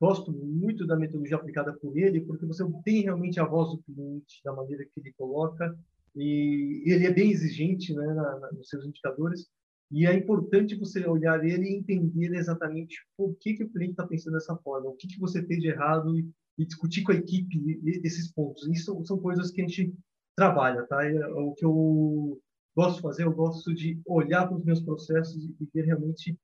gosto 0.00 0.32
muito 0.32 0.86
da 0.86 0.96
metodologia 0.96 1.36
aplicada 1.36 1.72
por 1.72 1.96
ele, 1.96 2.20
porque 2.20 2.46
você 2.46 2.64
tem 2.84 3.02
realmente 3.02 3.40
a 3.40 3.44
voz 3.44 3.70
do 3.70 3.82
cliente, 3.82 4.40
da 4.44 4.52
maneira 4.52 4.84
que 4.84 5.00
ele 5.00 5.12
coloca, 5.16 5.76
e 6.14 6.82
ele 6.86 7.06
é 7.06 7.12
bem 7.12 7.30
exigente 7.30 7.94
né, 7.94 8.06
na, 8.06 8.38
na, 8.38 8.52
nos 8.52 8.68
seus 8.68 8.84
indicadores, 8.84 9.48
e 9.90 10.06
é 10.06 10.12
importante 10.12 10.74
você 10.74 11.06
olhar 11.06 11.44
ele 11.44 11.68
e 11.68 11.76
entender 11.76 12.34
exatamente 12.34 12.96
por 13.16 13.36
que, 13.36 13.54
que 13.54 13.64
o 13.64 13.70
cliente 13.70 13.92
está 13.92 14.06
pensando 14.06 14.34
dessa 14.34 14.56
forma, 14.56 14.90
o 14.90 14.96
que, 14.96 15.06
que 15.06 15.20
você 15.20 15.42
fez 15.46 15.60
de 15.60 15.68
errado, 15.68 16.18
e, 16.18 16.28
e 16.58 16.64
discutir 16.64 17.02
com 17.02 17.12
a 17.12 17.16
equipe 17.16 17.80
esses 18.04 18.32
pontos. 18.32 18.66
Isso 18.68 19.04
são 19.04 19.18
coisas 19.18 19.50
que 19.50 19.60
a 19.60 19.66
gente 19.66 19.94
trabalha, 20.34 20.84
tá? 20.86 21.04
É 21.04 21.26
o 21.28 21.52
que 21.52 21.64
eu 21.64 22.40
gosto 22.74 22.96
de 22.96 23.02
fazer, 23.02 23.24
eu 23.24 23.32
gosto 23.32 23.74
de 23.74 24.00
olhar 24.06 24.46
para 24.46 24.56
os 24.56 24.64
meus 24.64 24.80
processos 24.80 25.44
e 25.44 25.68
ver 25.72 25.86
realmente 25.86 26.36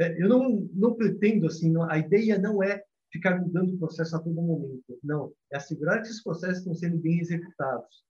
é, 0.00 0.22
eu 0.22 0.28
não, 0.28 0.68
não 0.72 0.94
pretendo 0.94 1.46
assim, 1.46 1.74
a 1.88 1.98
ideia 1.98 2.38
não 2.38 2.62
é 2.62 2.84
ficar 3.12 3.40
mudando 3.40 3.74
o 3.74 3.78
processo 3.78 4.16
a 4.16 4.20
todo 4.20 4.34
momento. 4.34 4.98
Não, 5.02 5.32
é 5.52 5.56
assegurar 5.56 6.00
que 6.00 6.08
esses 6.08 6.22
processos 6.22 6.58
estão 6.58 6.74
sendo 6.74 6.98
bem 6.98 7.18
executados. 7.20 8.04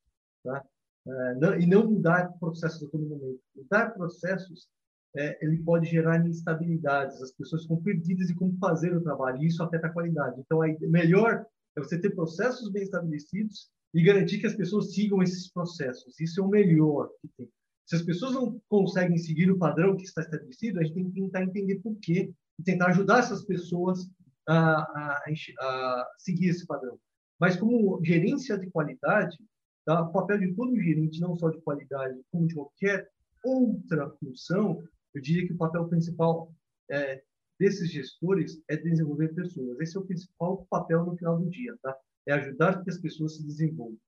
Tá? 0.45 0.64
É, 1.07 1.35
não, 1.37 1.59
e 1.59 1.67
não 1.67 1.90
mudar 1.90 2.33
processos 2.38 2.83
a 2.83 2.90
todo 2.90 3.07
momento. 3.07 3.40
Mudar 3.57 3.90
processos 3.90 4.69
é, 5.17 5.38
ele 5.45 5.62
pode 5.62 5.88
gerar 5.88 6.25
instabilidades, 6.26 7.21
as 7.23 7.33
pessoas 7.33 7.62
ficam 7.62 7.83
perdidas 7.83 8.28
de 8.28 8.35
como 8.35 8.57
fazer 8.59 8.95
o 8.95 9.02
trabalho, 9.02 9.43
e 9.43 9.47
isso 9.47 9.62
afeta 9.62 9.87
a 9.87 9.93
qualidade. 9.93 10.40
Então, 10.40 10.62
é 10.62 10.76
melhor 10.83 11.45
é 11.76 11.81
você 11.81 11.99
ter 11.99 12.11
processos 12.11 12.71
bem 12.71 12.83
estabelecidos 12.83 13.71
e 13.95 14.02
garantir 14.02 14.38
que 14.38 14.47
as 14.47 14.55
pessoas 14.55 14.93
sigam 14.93 15.23
esses 15.23 15.50
processos. 15.50 16.19
Isso 16.21 16.40
é 16.40 16.45
o 16.45 16.49
melhor 16.49 17.09
que 17.21 17.28
tem. 17.37 17.49
Se 17.87 17.97
as 17.97 18.02
pessoas 18.02 18.35
não 18.35 18.61
conseguem 18.69 19.17
seguir 19.17 19.50
o 19.50 19.59
padrão 19.59 19.97
que 19.97 20.02
está 20.02 20.21
estabelecido, 20.21 20.78
a 20.78 20.83
gente 20.83 20.95
tem 20.95 21.11
que 21.11 21.21
tentar 21.21 21.43
entender 21.43 21.76
por 21.76 21.97
quê 22.00 22.31
e 22.59 22.62
tentar 22.62 22.88
ajudar 22.88 23.21
essas 23.21 23.45
pessoas 23.45 24.11
a, 24.55 25.23
a, 25.61 26.09
seguir 26.19 26.49
esse 26.49 26.67
padrão. 26.67 26.99
Mas 27.38 27.57
como 27.57 28.02
gerência 28.05 28.59
de 28.59 28.71
qualidade, 28.71 29.38
tá? 29.85 30.02
o 30.02 30.12
papel 30.12 30.38
de 30.38 30.55
todo 30.55 30.81
gerente, 30.81 31.21
não 31.21 31.37
só 31.37 31.50
de 31.50 31.61
qualidade, 31.61 32.21
como 32.31 32.47
de 32.47 32.55
qualquer 32.55 33.09
outra 33.45 34.11
função, 34.19 34.83
eu 35.14 35.23
diria 35.23 35.47
que 35.47 35.52
o 35.52 35.59
papel 35.59 35.88
principal 35.88 36.52
é, 36.90 37.23
desses 37.59 37.90
gestores 37.90 38.61
é 38.69 38.76
desenvolver 38.76 39.35
pessoas. 39.35 39.78
Esse 39.81 39.97
é 39.97 40.00
o 40.00 40.07
principal 40.07 40.67
papel 40.71 41.05
no 41.05 41.17
final 41.17 41.38
do 41.38 41.49
dia, 41.49 41.76
tá? 41.83 41.97
É 42.26 42.33
ajudar 42.33 42.83
que 42.83 42.90
as 42.90 42.99
pessoas 42.99 43.37
se 43.37 43.47
desenvolvam. 43.47 43.99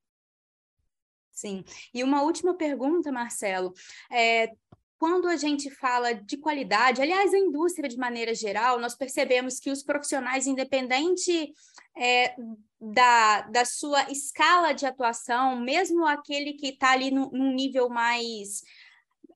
Sim. 1.33 1.65
E 1.95 2.05
uma 2.05 2.23
última 2.23 2.55
pergunta, 2.55 3.11
Marcelo. 3.11 3.73
É, 4.13 4.53
quando 5.00 5.28
a 5.28 5.37
gente 5.37 5.71
fala 5.71 6.12
de 6.12 6.37
qualidade, 6.37 7.00
aliás, 7.00 7.33
a 7.33 7.38
indústria 7.38 7.88
de 7.88 7.97
maneira 7.97 8.35
geral, 8.35 8.78
nós 8.78 8.95
percebemos 8.95 9.59
que 9.59 9.71
os 9.71 9.83
profissionais, 9.83 10.47
independente 10.47 11.54
é, 11.97 12.35
da, 12.78 13.40
da 13.49 13.64
sua 13.64 14.11
escala 14.11 14.75
de 14.75 14.85
atuação, 14.85 15.59
mesmo 15.59 16.04
aquele 16.07 16.52
que 16.52 16.69
está 16.69 16.90
ali 16.90 17.11
no, 17.11 17.30
num 17.33 17.50
nível 17.54 17.88
mais 17.88 18.62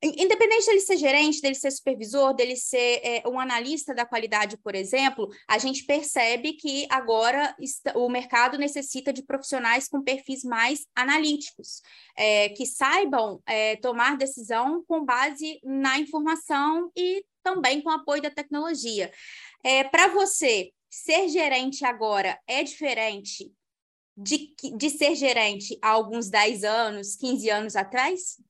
independente 0.04 0.66
dele 0.66 0.80
ser 0.80 0.96
gerente, 0.96 1.40
dele 1.40 1.54
ser 1.54 1.70
supervisor, 1.70 2.34
dele 2.34 2.56
ser 2.56 3.00
é, 3.02 3.22
um 3.26 3.40
analista 3.40 3.94
da 3.94 4.04
qualidade, 4.04 4.56
por 4.58 4.74
exemplo, 4.74 5.28
a 5.48 5.58
gente 5.58 5.84
percebe 5.84 6.52
que 6.54 6.86
agora 6.90 7.56
o 7.94 8.08
mercado 8.08 8.58
necessita 8.58 9.12
de 9.12 9.22
profissionais 9.22 9.88
com 9.88 10.02
perfis 10.02 10.44
mais 10.44 10.86
analíticos, 10.94 11.80
é, 12.16 12.50
que 12.50 12.66
saibam 12.66 13.40
é, 13.46 13.76
tomar 13.76 14.16
decisão 14.16 14.84
com 14.86 15.04
base 15.04 15.60
na 15.64 15.98
informação 15.98 16.90
e 16.96 17.24
também 17.42 17.80
com 17.80 17.90
apoio 17.90 18.22
da 18.22 18.30
tecnologia. 18.30 19.10
É, 19.62 19.84
Para 19.84 20.08
você, 20.08 20.72
ser 20.90 21.28
gerente 21.28 21.84
agora 21.84 22.38
é 22.46 22.62
diferente 22.62 23.52
de, 24.16 24.54
de 24.76 24.90
ser 24.90 25.14
gerente 25.16 25.76
há 25.82 25.90
alguns 25.90 26.30
10 26.30 26.62
anos, 26.62 27.16
15 27.16 27.50
anos 27.50 27.76
atrás? 27.76 28.40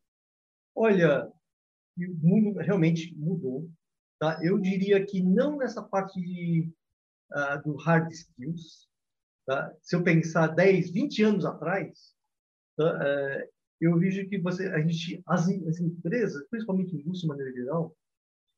Olha, 0.74 1.32
o 1.96 2.14
mundo 2.14 2.58
realmente 2.58 3.14
mudou. 3.16 3.70
Tá? 4.18 4.38
Eu 4.42 4.58
diria 4.58 5.04
que 5.04 5.22
não 5.22 5.56
nessa 5.56 5.82
parte 5.82 6.20
de, 6.20 6.70
uh, 7.32 7.62
do 7.62 7.76
hard 7.76 8.10
skills. 8.10 8.88
Tá? 9.46 9.74
Se 9.82 9.94
eu 9.96 10.02
pensar 10.02 10.48
10, 10.48 10.90
20 10.90 11.22
anos 11.22 11.44
atrás, 11.44 12.14
tá? 12.76 12.84
uh, 12.84 13.48
eu 13.80 13.98
vejo 13.98 14.28
que 14.28 14.38
você, 14.38 14.68
a 14.68 14.80
gente, 14.80 15.22
as, 15.26 15.48
as 15.48 15.80
empresas, 15.80 16.46
principalmente 16.48 16.94
indústria 16.94 17.20
de 17.20 17.26
maneira 17.26 17.52
geral, 17.52 17.96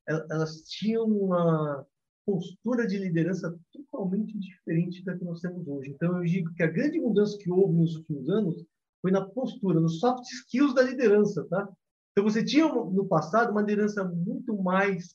elas 0.07 0.63
tinham 0.69 1.05
uma 1.05 1.85
postura 2.25 2.87
de 2.87 2.99
liderança 2.99 3.57
totalmente 3.73 4.39
diferente 4.39 5.05
da 5.05 5.17
que 5.17 5.25
nós 5.25 5.41
temos 5.41 5.67
hoje. 5.67 5.91
Então, 5.91 6.19
eu 6.19 6.25
digo 6.25 6.53
que 6.55 6.63
a 6.63 6.71
grande 6.71 7.01
mudança 7.01 7.39
que 7.39 7.51
houve 7.51 7.75
nos 7.75 7.97
últimos 7.97 8.29
anos 8.29 8.65
foi 9.01 9.11
na 9.11 9.25
postura, 9.25 9.81
nos 9.81 10.01
soft 10.01 10.25
skills 10.25 10.75
da 10.75 10.83
liderança, 10.83 11.45
tá? 11.49 11.69
Então, 12.17 12.25
você 12.31 12.43
tinha 12.43 12.67
no 12.67 13.07
passado 13.07 13.51
uma 13.51 13.61
liderança 13.61 14.03
muito 14.03 14.57
mais 14.57 15.15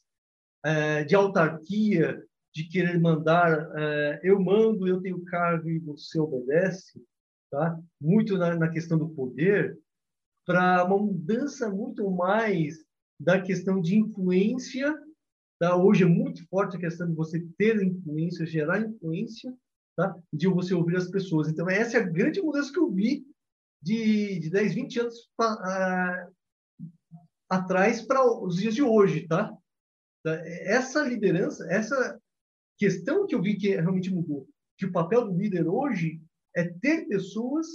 é, 0.63 1.03
de 1.03 1.15
autarquia, 1.15 2.24
de 2.53 2.65
querer 2.65 3.00
mandar, 3.00 3.72
é, 3.75 4.20
eu 4.24 4.39
mando, 4.39 4.88
eu 4.88 5.01
tenho 5.01 5.25
cargo 5.25 5.67
e 5.67 5.79
você 5.79 6.20
obedece, 6.20 7.03
tá? 7.50 7.75
muito 8.00 8.38
na, 8.38 8.55
na 8.55 8.70
questão 8.70 9.00
do 9.00 9.10
poder, 9.10 9.80
para 10.45 10.86
uma 10.86 10.99
mudança 10.99 11.71
muito 11.71 12.08
mais 12.12 12.86
da 13.19 13.41
questão 13.41 13.82
de 13.82 13.97
influência. 13.97 14.95
Tá? 15.60 15.76
Hoje 15.76 16.04
é 16.04 16.08
muito 16.08 16.47
forte 16.49 16.78
a 16.78 16.80
questão 16.80 17.08
de 17.08 17.15
você 17.15 17.43
ter 17.58 17.82
influência, 17.82 18.45
gerar 18.45 18.80
influência, 18.80 19.52
tá? 19.95 20.15
de 20.32 20.47
você 20.47 20.76
ouvir 20.76 20.97
as 20.97 21.10
pessoas. 21.10 21.49
Então, 21.49 21.67
essa 21.67 21.97
é 21.97 22.02
a 22.02 22.08
grande 22.08 22.39
mudança 22.43 22.71
que 22.71 22.80
eu 22.80 22.91
vi 22.91 23.26
de, 23.82 24.38
de 24.38 24.52
10, 24.52 24.76
20 24.76 24.99
anos 24.99 25.30
atrás 27.52 28.02
para 28.02 28.26
os 28.26 28.56
dias 28.56 28.74
de 28.74 28.82
hoje, 28.82 29.28
tá? 29.28 29.54
Essa 30.26 31.04
liderança, 31.04 31.68
essa 31.70 32.18
questão 32.78 33.28
que 33.28 33.36
eu 33.36 33.42
vi 33.42 33.58
que 33.58 33.76
realmente 33.76 34.10
mudou, 34.10 34.48
que 34.78 34.86
o 34.86 34.92
papel 34.92 35.26
do 35.26 35.38
líder 35.38 35.68
hoje 35.68 36.22
é 36.56 36.64
ter 36.64 37.08
pessoas 37.08 37.68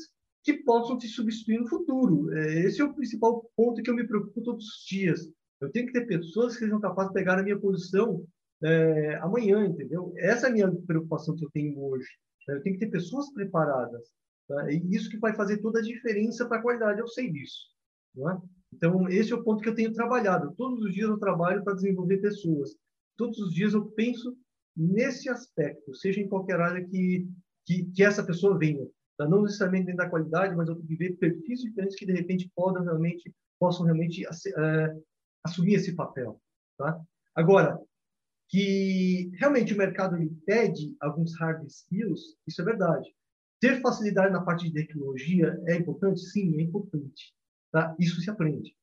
que 0.42 0.54
possam 0.54 0.96
te 0.96 1.06
substituir 1.08 1.58
no 1.58 1.68
futuro. 1.68 2.32
É, 2.32 2.60
esse 2.60 2.80
é 2.80 2.84
o 2.84 2.94
principal 2.94 3.50
ponto 3.54 3.82
que 3.82 3.90
eu 3.90 3.94
me 3.94 4.06
preocupo 4.06 4.40
todos 4.42 4.64
os 4.64 4.86
dias. 4.88 5.28
Eu 5.60 5.70
tenho 5.70 5.86
que 5.86 5.92
ter 5.92 6.06
pessoas 6.06 6.54
que 6.54 6.60
sejam 6.60 6.80
capazes 6.80 7.10
de 7.12 7.18
pegar 7.18 7.38
a 7.38 7.42
minha 7.42 7.58
posição 7.58 8.24
é, 8.64 9.16
amanhã, 9.16 9.66
entendeu? 9.66 10.14
Essa 10.16 10.46
é 10.46 10.50
a 10.50 10.52
minha 10.52 10.72
preocupação 10.86 11.36
que 11.36 11.44
eu 11.44 11.50
tenho 11.50 11.78
hoje. 11.78 12.08
Eu 12.48 12.62
tenho 12.62 12.78
que 12.78 12.84
ter 12.86 12.90
pessoas 12.90 13.30
preparadas. 13.32 14.08
Tá? 14.48 14.72
E 14.72 14.76
isso 14.94 15.10
que 15.10 15.18
vai 15.18 15.34
fazer 15.34 15.58
toda 15.58 15.80
a 15.80 15.82
diferença 15.82 16.46
para 16.46 16.58
a 16.58 16.62
qualidade, 16.62 17.00
eu 17.00 17.08
sei 17.08 17.30
disso. 17.30 17.66
Não 18.14 18.30
é? 18.30 18.40
Então, 18.72 19.08
esse 19.08 19.32
é 19.32 19.36
o 19.36 19.42
ponto 19.42 19.62
que 19.62 19.68
eu 19.68 19.74
tenho 19.74 19.92
trabalhado. 19.92 20.54
Todos 20.56 20.82
os 20.82 20.92
dias 20.92 21.08
eu 21.08 21.18
trabalho 21.18 21.62
para 21.64 21.74
desenvolver 21.74 22.18
pessoas. 22.18 22.76
Todos 23.16 23.38
os 23.38 23.54
dias 23.54 23.72
eu 23.72 23.86
penso 23.86 24.36
nesse 24.76 25.28
aspecto, 25.28 25.94
seja 25.94 26.20
em 26.20 26.28
qualquer 26.28 26.60
área 26.60 26.84
que, 26.84 27.26
que, 27.64 27.84
que 27.84 28.02
essa 28.02 28.24
pessoa 28.24 28.58
venha. 28.58 28.86
Tá? 29.16 29.26
Não 29.26 29.42
necessariamente 29.42 29.86
dentro 29.86 30.04
da 30.04 30.10
qualidade, 30.10 30.54
mas 30.54 30.68
eu 30.68 30.74
tenho 30.74 30.86
que 30.86 30.96
ver 30.96 31.16
perfis 31.16 31.60
diferentes 31.60 31.96
que, 31.96 32.04
de 32.04 32.12
repente, 32.12 32.50
podem 32.54 32.84
realmente, 32.84 33.34
possam 33.58 33.86
realmente 33.86 34.26
é, 34.26 34.96
assumir 35.42 35.74
esse 35.74 35.94
papel. 35.94 36.40
Tá? 36.76 37.00
Agora, 37.34 37.80
que 38.48 39.30
realmente 39.34 39.74
o 39.74 39.78
mercado 39.78 40.16
ele 40.16 40.30
pede 40.44 40.94
alguns 41.00 41.34
hard 41.38 41.66
skills, 41.66 42.36
isso 42.46 42.60
é 42.60 42.64
verdade. 42.64 43.08
Ter 43.60 43.80
facilidade 43.80 44.32
na 44.32 44.42
parte 44.42 44.66
de 44.66 44.74
tecnologia 44.74 45.58
é 45.66 45.76
importante? 45.76 46.20
Sim, 46.20 46.58
é 46.58 46.62
importante. 46.62 47.34
Tá? 47.72 47.94
Isso 47.98 48.20
se 48.20 48.30
aprende. 48.30 48.74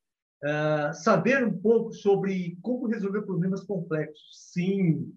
Uh, 0.42 0.92
saber 0.92 1.44
um 1.44 1.56
pouco 1.56 1.92
sobre 1.92 2.58
como 2.60 2.86
resolver 2.86 3.22
problemas 3.22 3.62
complexos. 3.62 4.50
Sim, 4.52 5.14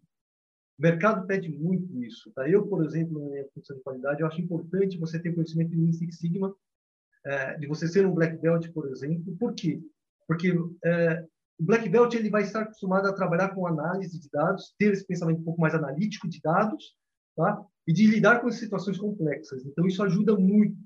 o 0.77 0.82
mercado 0.82 1.25
pede 1.27 1.49
muito 1.49 2.01
isso. 2.01 2.32
Tá? 2.32 2.49
Eu, 2.49 2.67
por 2.67 2.86
exemplo, 2.86 3.19
na 3.19 3.30
minha 3.30 3.45
função 3.53 3.75
de 3.75 3.84
qualidade, 3.84 4.21
eu 4.21 4.27
acho 4.27 4.41
importante 4.41 4.97
você 4.97 5.19
ter 5.19 5.34
conhecimento 5.34 5.71
de 5.71 5.93
Six 5.93 6.17
Sigma, 6.17 6.49
uh, 6.49 7.60
de 7.60 7.67
você 7.67 7.88
ser 7.88 8.06
um 8.06 8.13
Black 8.13 8.38
Belt, 8.38 8.71
por 8.71 8.89
exemplo. 8.89 9.36
Por 9.38 9.53
quê? 9.53 9.82
Porque 10.27 10.51
uh, 10.51 11.27
o 11.60 11.63
Black 11.63 11.89
Belt 11.89 12.13
ele 12.13 12.30
vai 12.30 12.43
estar 12.43 12.62
acostumado 12.62 13.08
a 13.08 13.13
trabalhar 13.13 13.49
com 13.49 13.67
análise 13.67 14.19
de 14.19 14.30
dados, 14.30 14.73
ter 14.77 14.93
esse 14.93 15.06
pensamento 15.06 15.41
um 15.41 15.43
pouco 15.43 15.60
mais 15.60 15.73
analítico 15.73 16.30
de 16.30 16.39
dados, 16.41 16.95
tá? 17.36 17.65
e 17.88 17.93
de 17.93 18.06
lidar 18.06 18.41
com 18.41 18.51
situações 18.51 18.97
complexas. 18.97 19.65
Então, 19.65 19.88
isso 19.88 20.03
ajuda 20.03 20.38
muito 20.38 20.77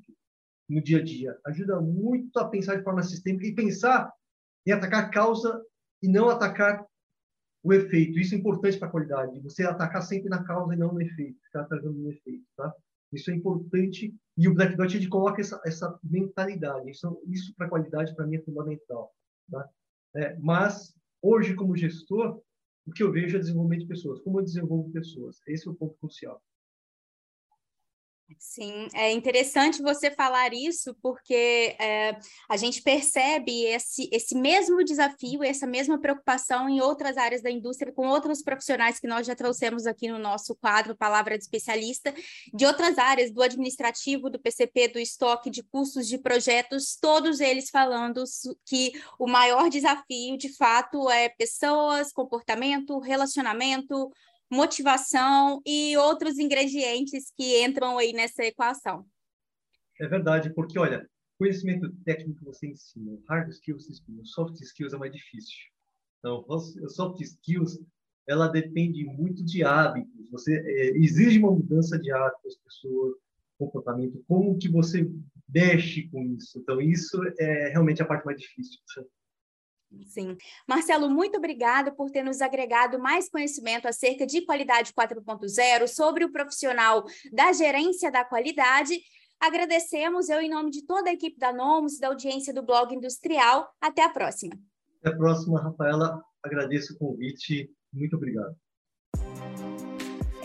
no 0.72 0.82
dia 0.82 1.00
a 1.00 1.04
dia. 1.04 1.38
Ajuda 1.46 1.80
muito 1.82 2.40
a 2.40 2.48
pensar 2.48 2.78
de 2.78 2.84
forma 2.84 3.04
sistêmica 3.04 3.46
e 3.46 3.54
pensar 3.54 4.12
em 4.66 4.72
atacar 4.72 5.06
a 5.06 5.10
causa 5.10 5.62
e 6.02 6.08
não 6.08 6.30
atacar 6.30 6.86
o 7.64 7.74
efeito. 7.74 8.18
Isso 8.18 8.34
é 8.34 8.38
importante 8.38 8.78
para 8.80 8.88
a 8.88 8.92
qualidade. 8.92 9.40
Você 9.42 9.64
atacar 9.64 10.02
sempre 10.02 10.30
na 10.30 10.44
causa 10.44 10.74
e 10.74 10.78
não 10.78 10.94
no 10.94 11.02
efeito. 11.02 11.40
Ficar 11.44 11.62
atacando 11.62 11.94
no 11.94 12.10
efeito, 12.10 12.46
tá? 12.56 12.74
Isso 13.12 13.30
é 13.30 13.36
importante 13.36 14.16
e 14.38 14.48
o 14.48 14.54
Black 14.54 14.78
Belt 14.78 14.96
ele 14.96 15.10
coloca 15.10 15.42
essa, 15.42 15.62
essa 15.66 16.00
mentalidade. 16.02 16.90
Isso, 16.90 17.22
isso 17.28 17.54
para 17.56 17.68
a 17.68 17.70
qualidade 17.70 18.16
para 18.16 18.26
mim 18.26 18.38
é 18.38 18.42
fundamental, 18.42 19.14
tá? 19.50 19.70
É, 20.16 20.38
mas 20.40 20.96
hoje 21.22 21.54
como 21.54 21.76
gestor, 21.76 22.42
o 22.86 22.92
que 22.92 23.04
eu 23.04 23.12
vejo 23.12 23.36
é 23.36 23.40
desenvolvimento 23.40 23.82
de 23.82 23.88
pessoas. 23.88 24.22
Como 24.22 24.40
eu 24.40 24.44
desenvolvo 24.46 24.90
pessoas? 24.92 25.42
Esse 25.46 25.68
é 25.68 25.72
o 25.72 25.76
ponto 25.76 25.96
crucial. 26.00 26.42
Sim, 28.39 28.88
é 28.94 29.12
interessante 29.12 29.82
você 29.82 30.12
falar 30.12 30.54
isso, 30.54 30.96
porque 31.02 31.76
é, 31.80 32.17
a 32.50 32.58
gente 32.58 32.82
percebe 32.82 33.65
esse, 33.65 34.10
esse 34.12 34.36
mesmo 34.36 34.84
desafio, 34.84 35.44
essa 35.44 35.67
mesma 35.67 36.00
preocupação 36.00 36.70
em 36.70 36.82
outras 36.82 37.17
áreas 37.17 37.41
da 37.41 37.50
indústria, 37.50 37.91
com 37.91 38.08
outros 38.08 38.41
profissionais 38.41 39.00
que 39.00 39.08
nós 39.08 39.28
já 39.28 39.36
trouxemos 39.36 39.86
aqui 39.86 40.08
no 40.08 40.20
nosso 40.20 40.56
quadro 40.56 40.96
Palavra 40.96 41.38
de 41.38 41.44
Especialista, 41.44 42.13
de 42.54 42.65
outras 42.65 42.98
áreas, 42.98 43.32
do 43.32 43.41
administrativo, 43.41 44.30
do 44.30 44.39
PCP, 44.39 44.89
do 44.89 45.00
estoque, 45.00 45.50
de 45.50 45.63
custos, 45.63 46.08
de 46.08 46.17
projetos, 46.17 46.98
todos 47.00 47.39
eles 47.39 47.70
falando 47.70 48.24
que 48.65 48.91
o 49.20 49.28
maior 49.28 49.70
desafio, 49.70 50.38
de 50.38 50.56
fato, 50.56 51.10
é 51.10 51.30
pessoas, 51.30 52.12
comportamento, 52.12 53.00
relacionamento, 53.00 54.12
motivação 54.52 55.62
e 55.66 55.96
outros 55.98 56.38
ingredientes 56.38 57.32
que 57.36 57.64
entram 57.64 57.98
aí 57.98 58.12
nessa 58.12 58.44
equação. 58.44 59.06
É 60.00 60.08
verdade, 60.08 60.54
porque 60.54 60.78
olha, 60.78 61.08
conhecimento 61.38 61.92
técnico 62.04 62.44
você 62.44 62.68
ensina, 62.68 63.18
hard 63.30 63.50
skills 63.50 63.90
ensina, 63.90 64.22
soft 64.26 64.60
skills 64.60 64.94
é 64.94 64.98
mais 64.98 65.14
difícil. 65.14 65.58
Então, 66.20 66.46
soft 66.90 67.20
skills, 67.22 67.80
ela 68.28 68.48
depende 68.48 69.06
muito 69.06 69.44
de 69.44 69.64
hábitos. 69.64 70.12
Você 70.32 70.54
é, 70.54 70.98
exige 70.98 71.40
uma 71.40 71.52
mudança 71.52 71.98
de 71.98 72.12
hábitos 72.12 72.44
das 72.44 72.64
pessoas, 72.64 73.16
comportamento, 73.58 74.24
como 74.28 74.58
que 74.58 74.70
você 74.70 75.10
mexe 75.48 76.08
com 76.10 76.24
isso. 76.36 76.60
Então, 76.60 76.82
isso 76.82 77.20
é 77.40 77.70
realmente 77.70 78.02
a 78.02 78.06
parte 78.06 78.26
mais 78.26 78.40
difícil. 78.40 78.80
Sim. 80.06 80.38
Marcelo, 80.68 81.10
muito 81.10 81.38
obrigada 81.38 81.92
por 81.92 82.10
ter 82.10 82.24
nos 82.24 82.42
agregado 82.42 83.00
mais 83.00 83.30
conhecimento 83.30 83.88
acerca 83.88 84.26
de 84.26 84.46
qualidade 84.46 84.94
4.0, 84.94 85.88
sobre 85.88 86.26
o 86.26 86.32
profissional 86.32 87.04
da 87.32 87.52
gerência 87.52 88.12
da 88.12 88.24
qualidade. 88.24 88.98
Agradecemos, 89.40 90.30
eu, 90.30 90.40
em 90.40 90.50
nome 90.50 90.70
de 90.70 90.86
toda 90.86 91.10
a 91.10 91.14
equipe 91.14 91.38
da 91.38 91.52
Nomus, 91.52 91.98
da 91.98 92.08
audiência 92.08 92.54
do 92.54 92.64
Blog 92.64 92.94
Industrial. 92.94 93.68
Até 93.82 94.04
a 94.04 94.10
próxima. 94.10 94.56
Até 95.00 95.14
a 95.14 95.18
próxima, 95.18 95.62
Rafaela. 95.62 96.24
Agradeço 96.44 96.94
o 96.94 96.98
convite. 96.98 97.70
Muito 97.92 98.16
obrigado. 98.16 98.56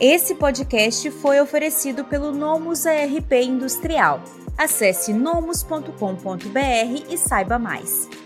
Esse 0.00 0.34
podcast 0.34 1.10
foi 1.10 1.40
oferecido 1.40 2.04
pelo 2.04 2.32
Nomus 2.32 2.86
ARP 2.86 3.32
Industrial. 3.32 4.22
Acesse 4.58 5.12
nomus.com.br 5.12 7.10
e 7.10 7.16
saiba 7.16 7.58
mais. 7.58 8.25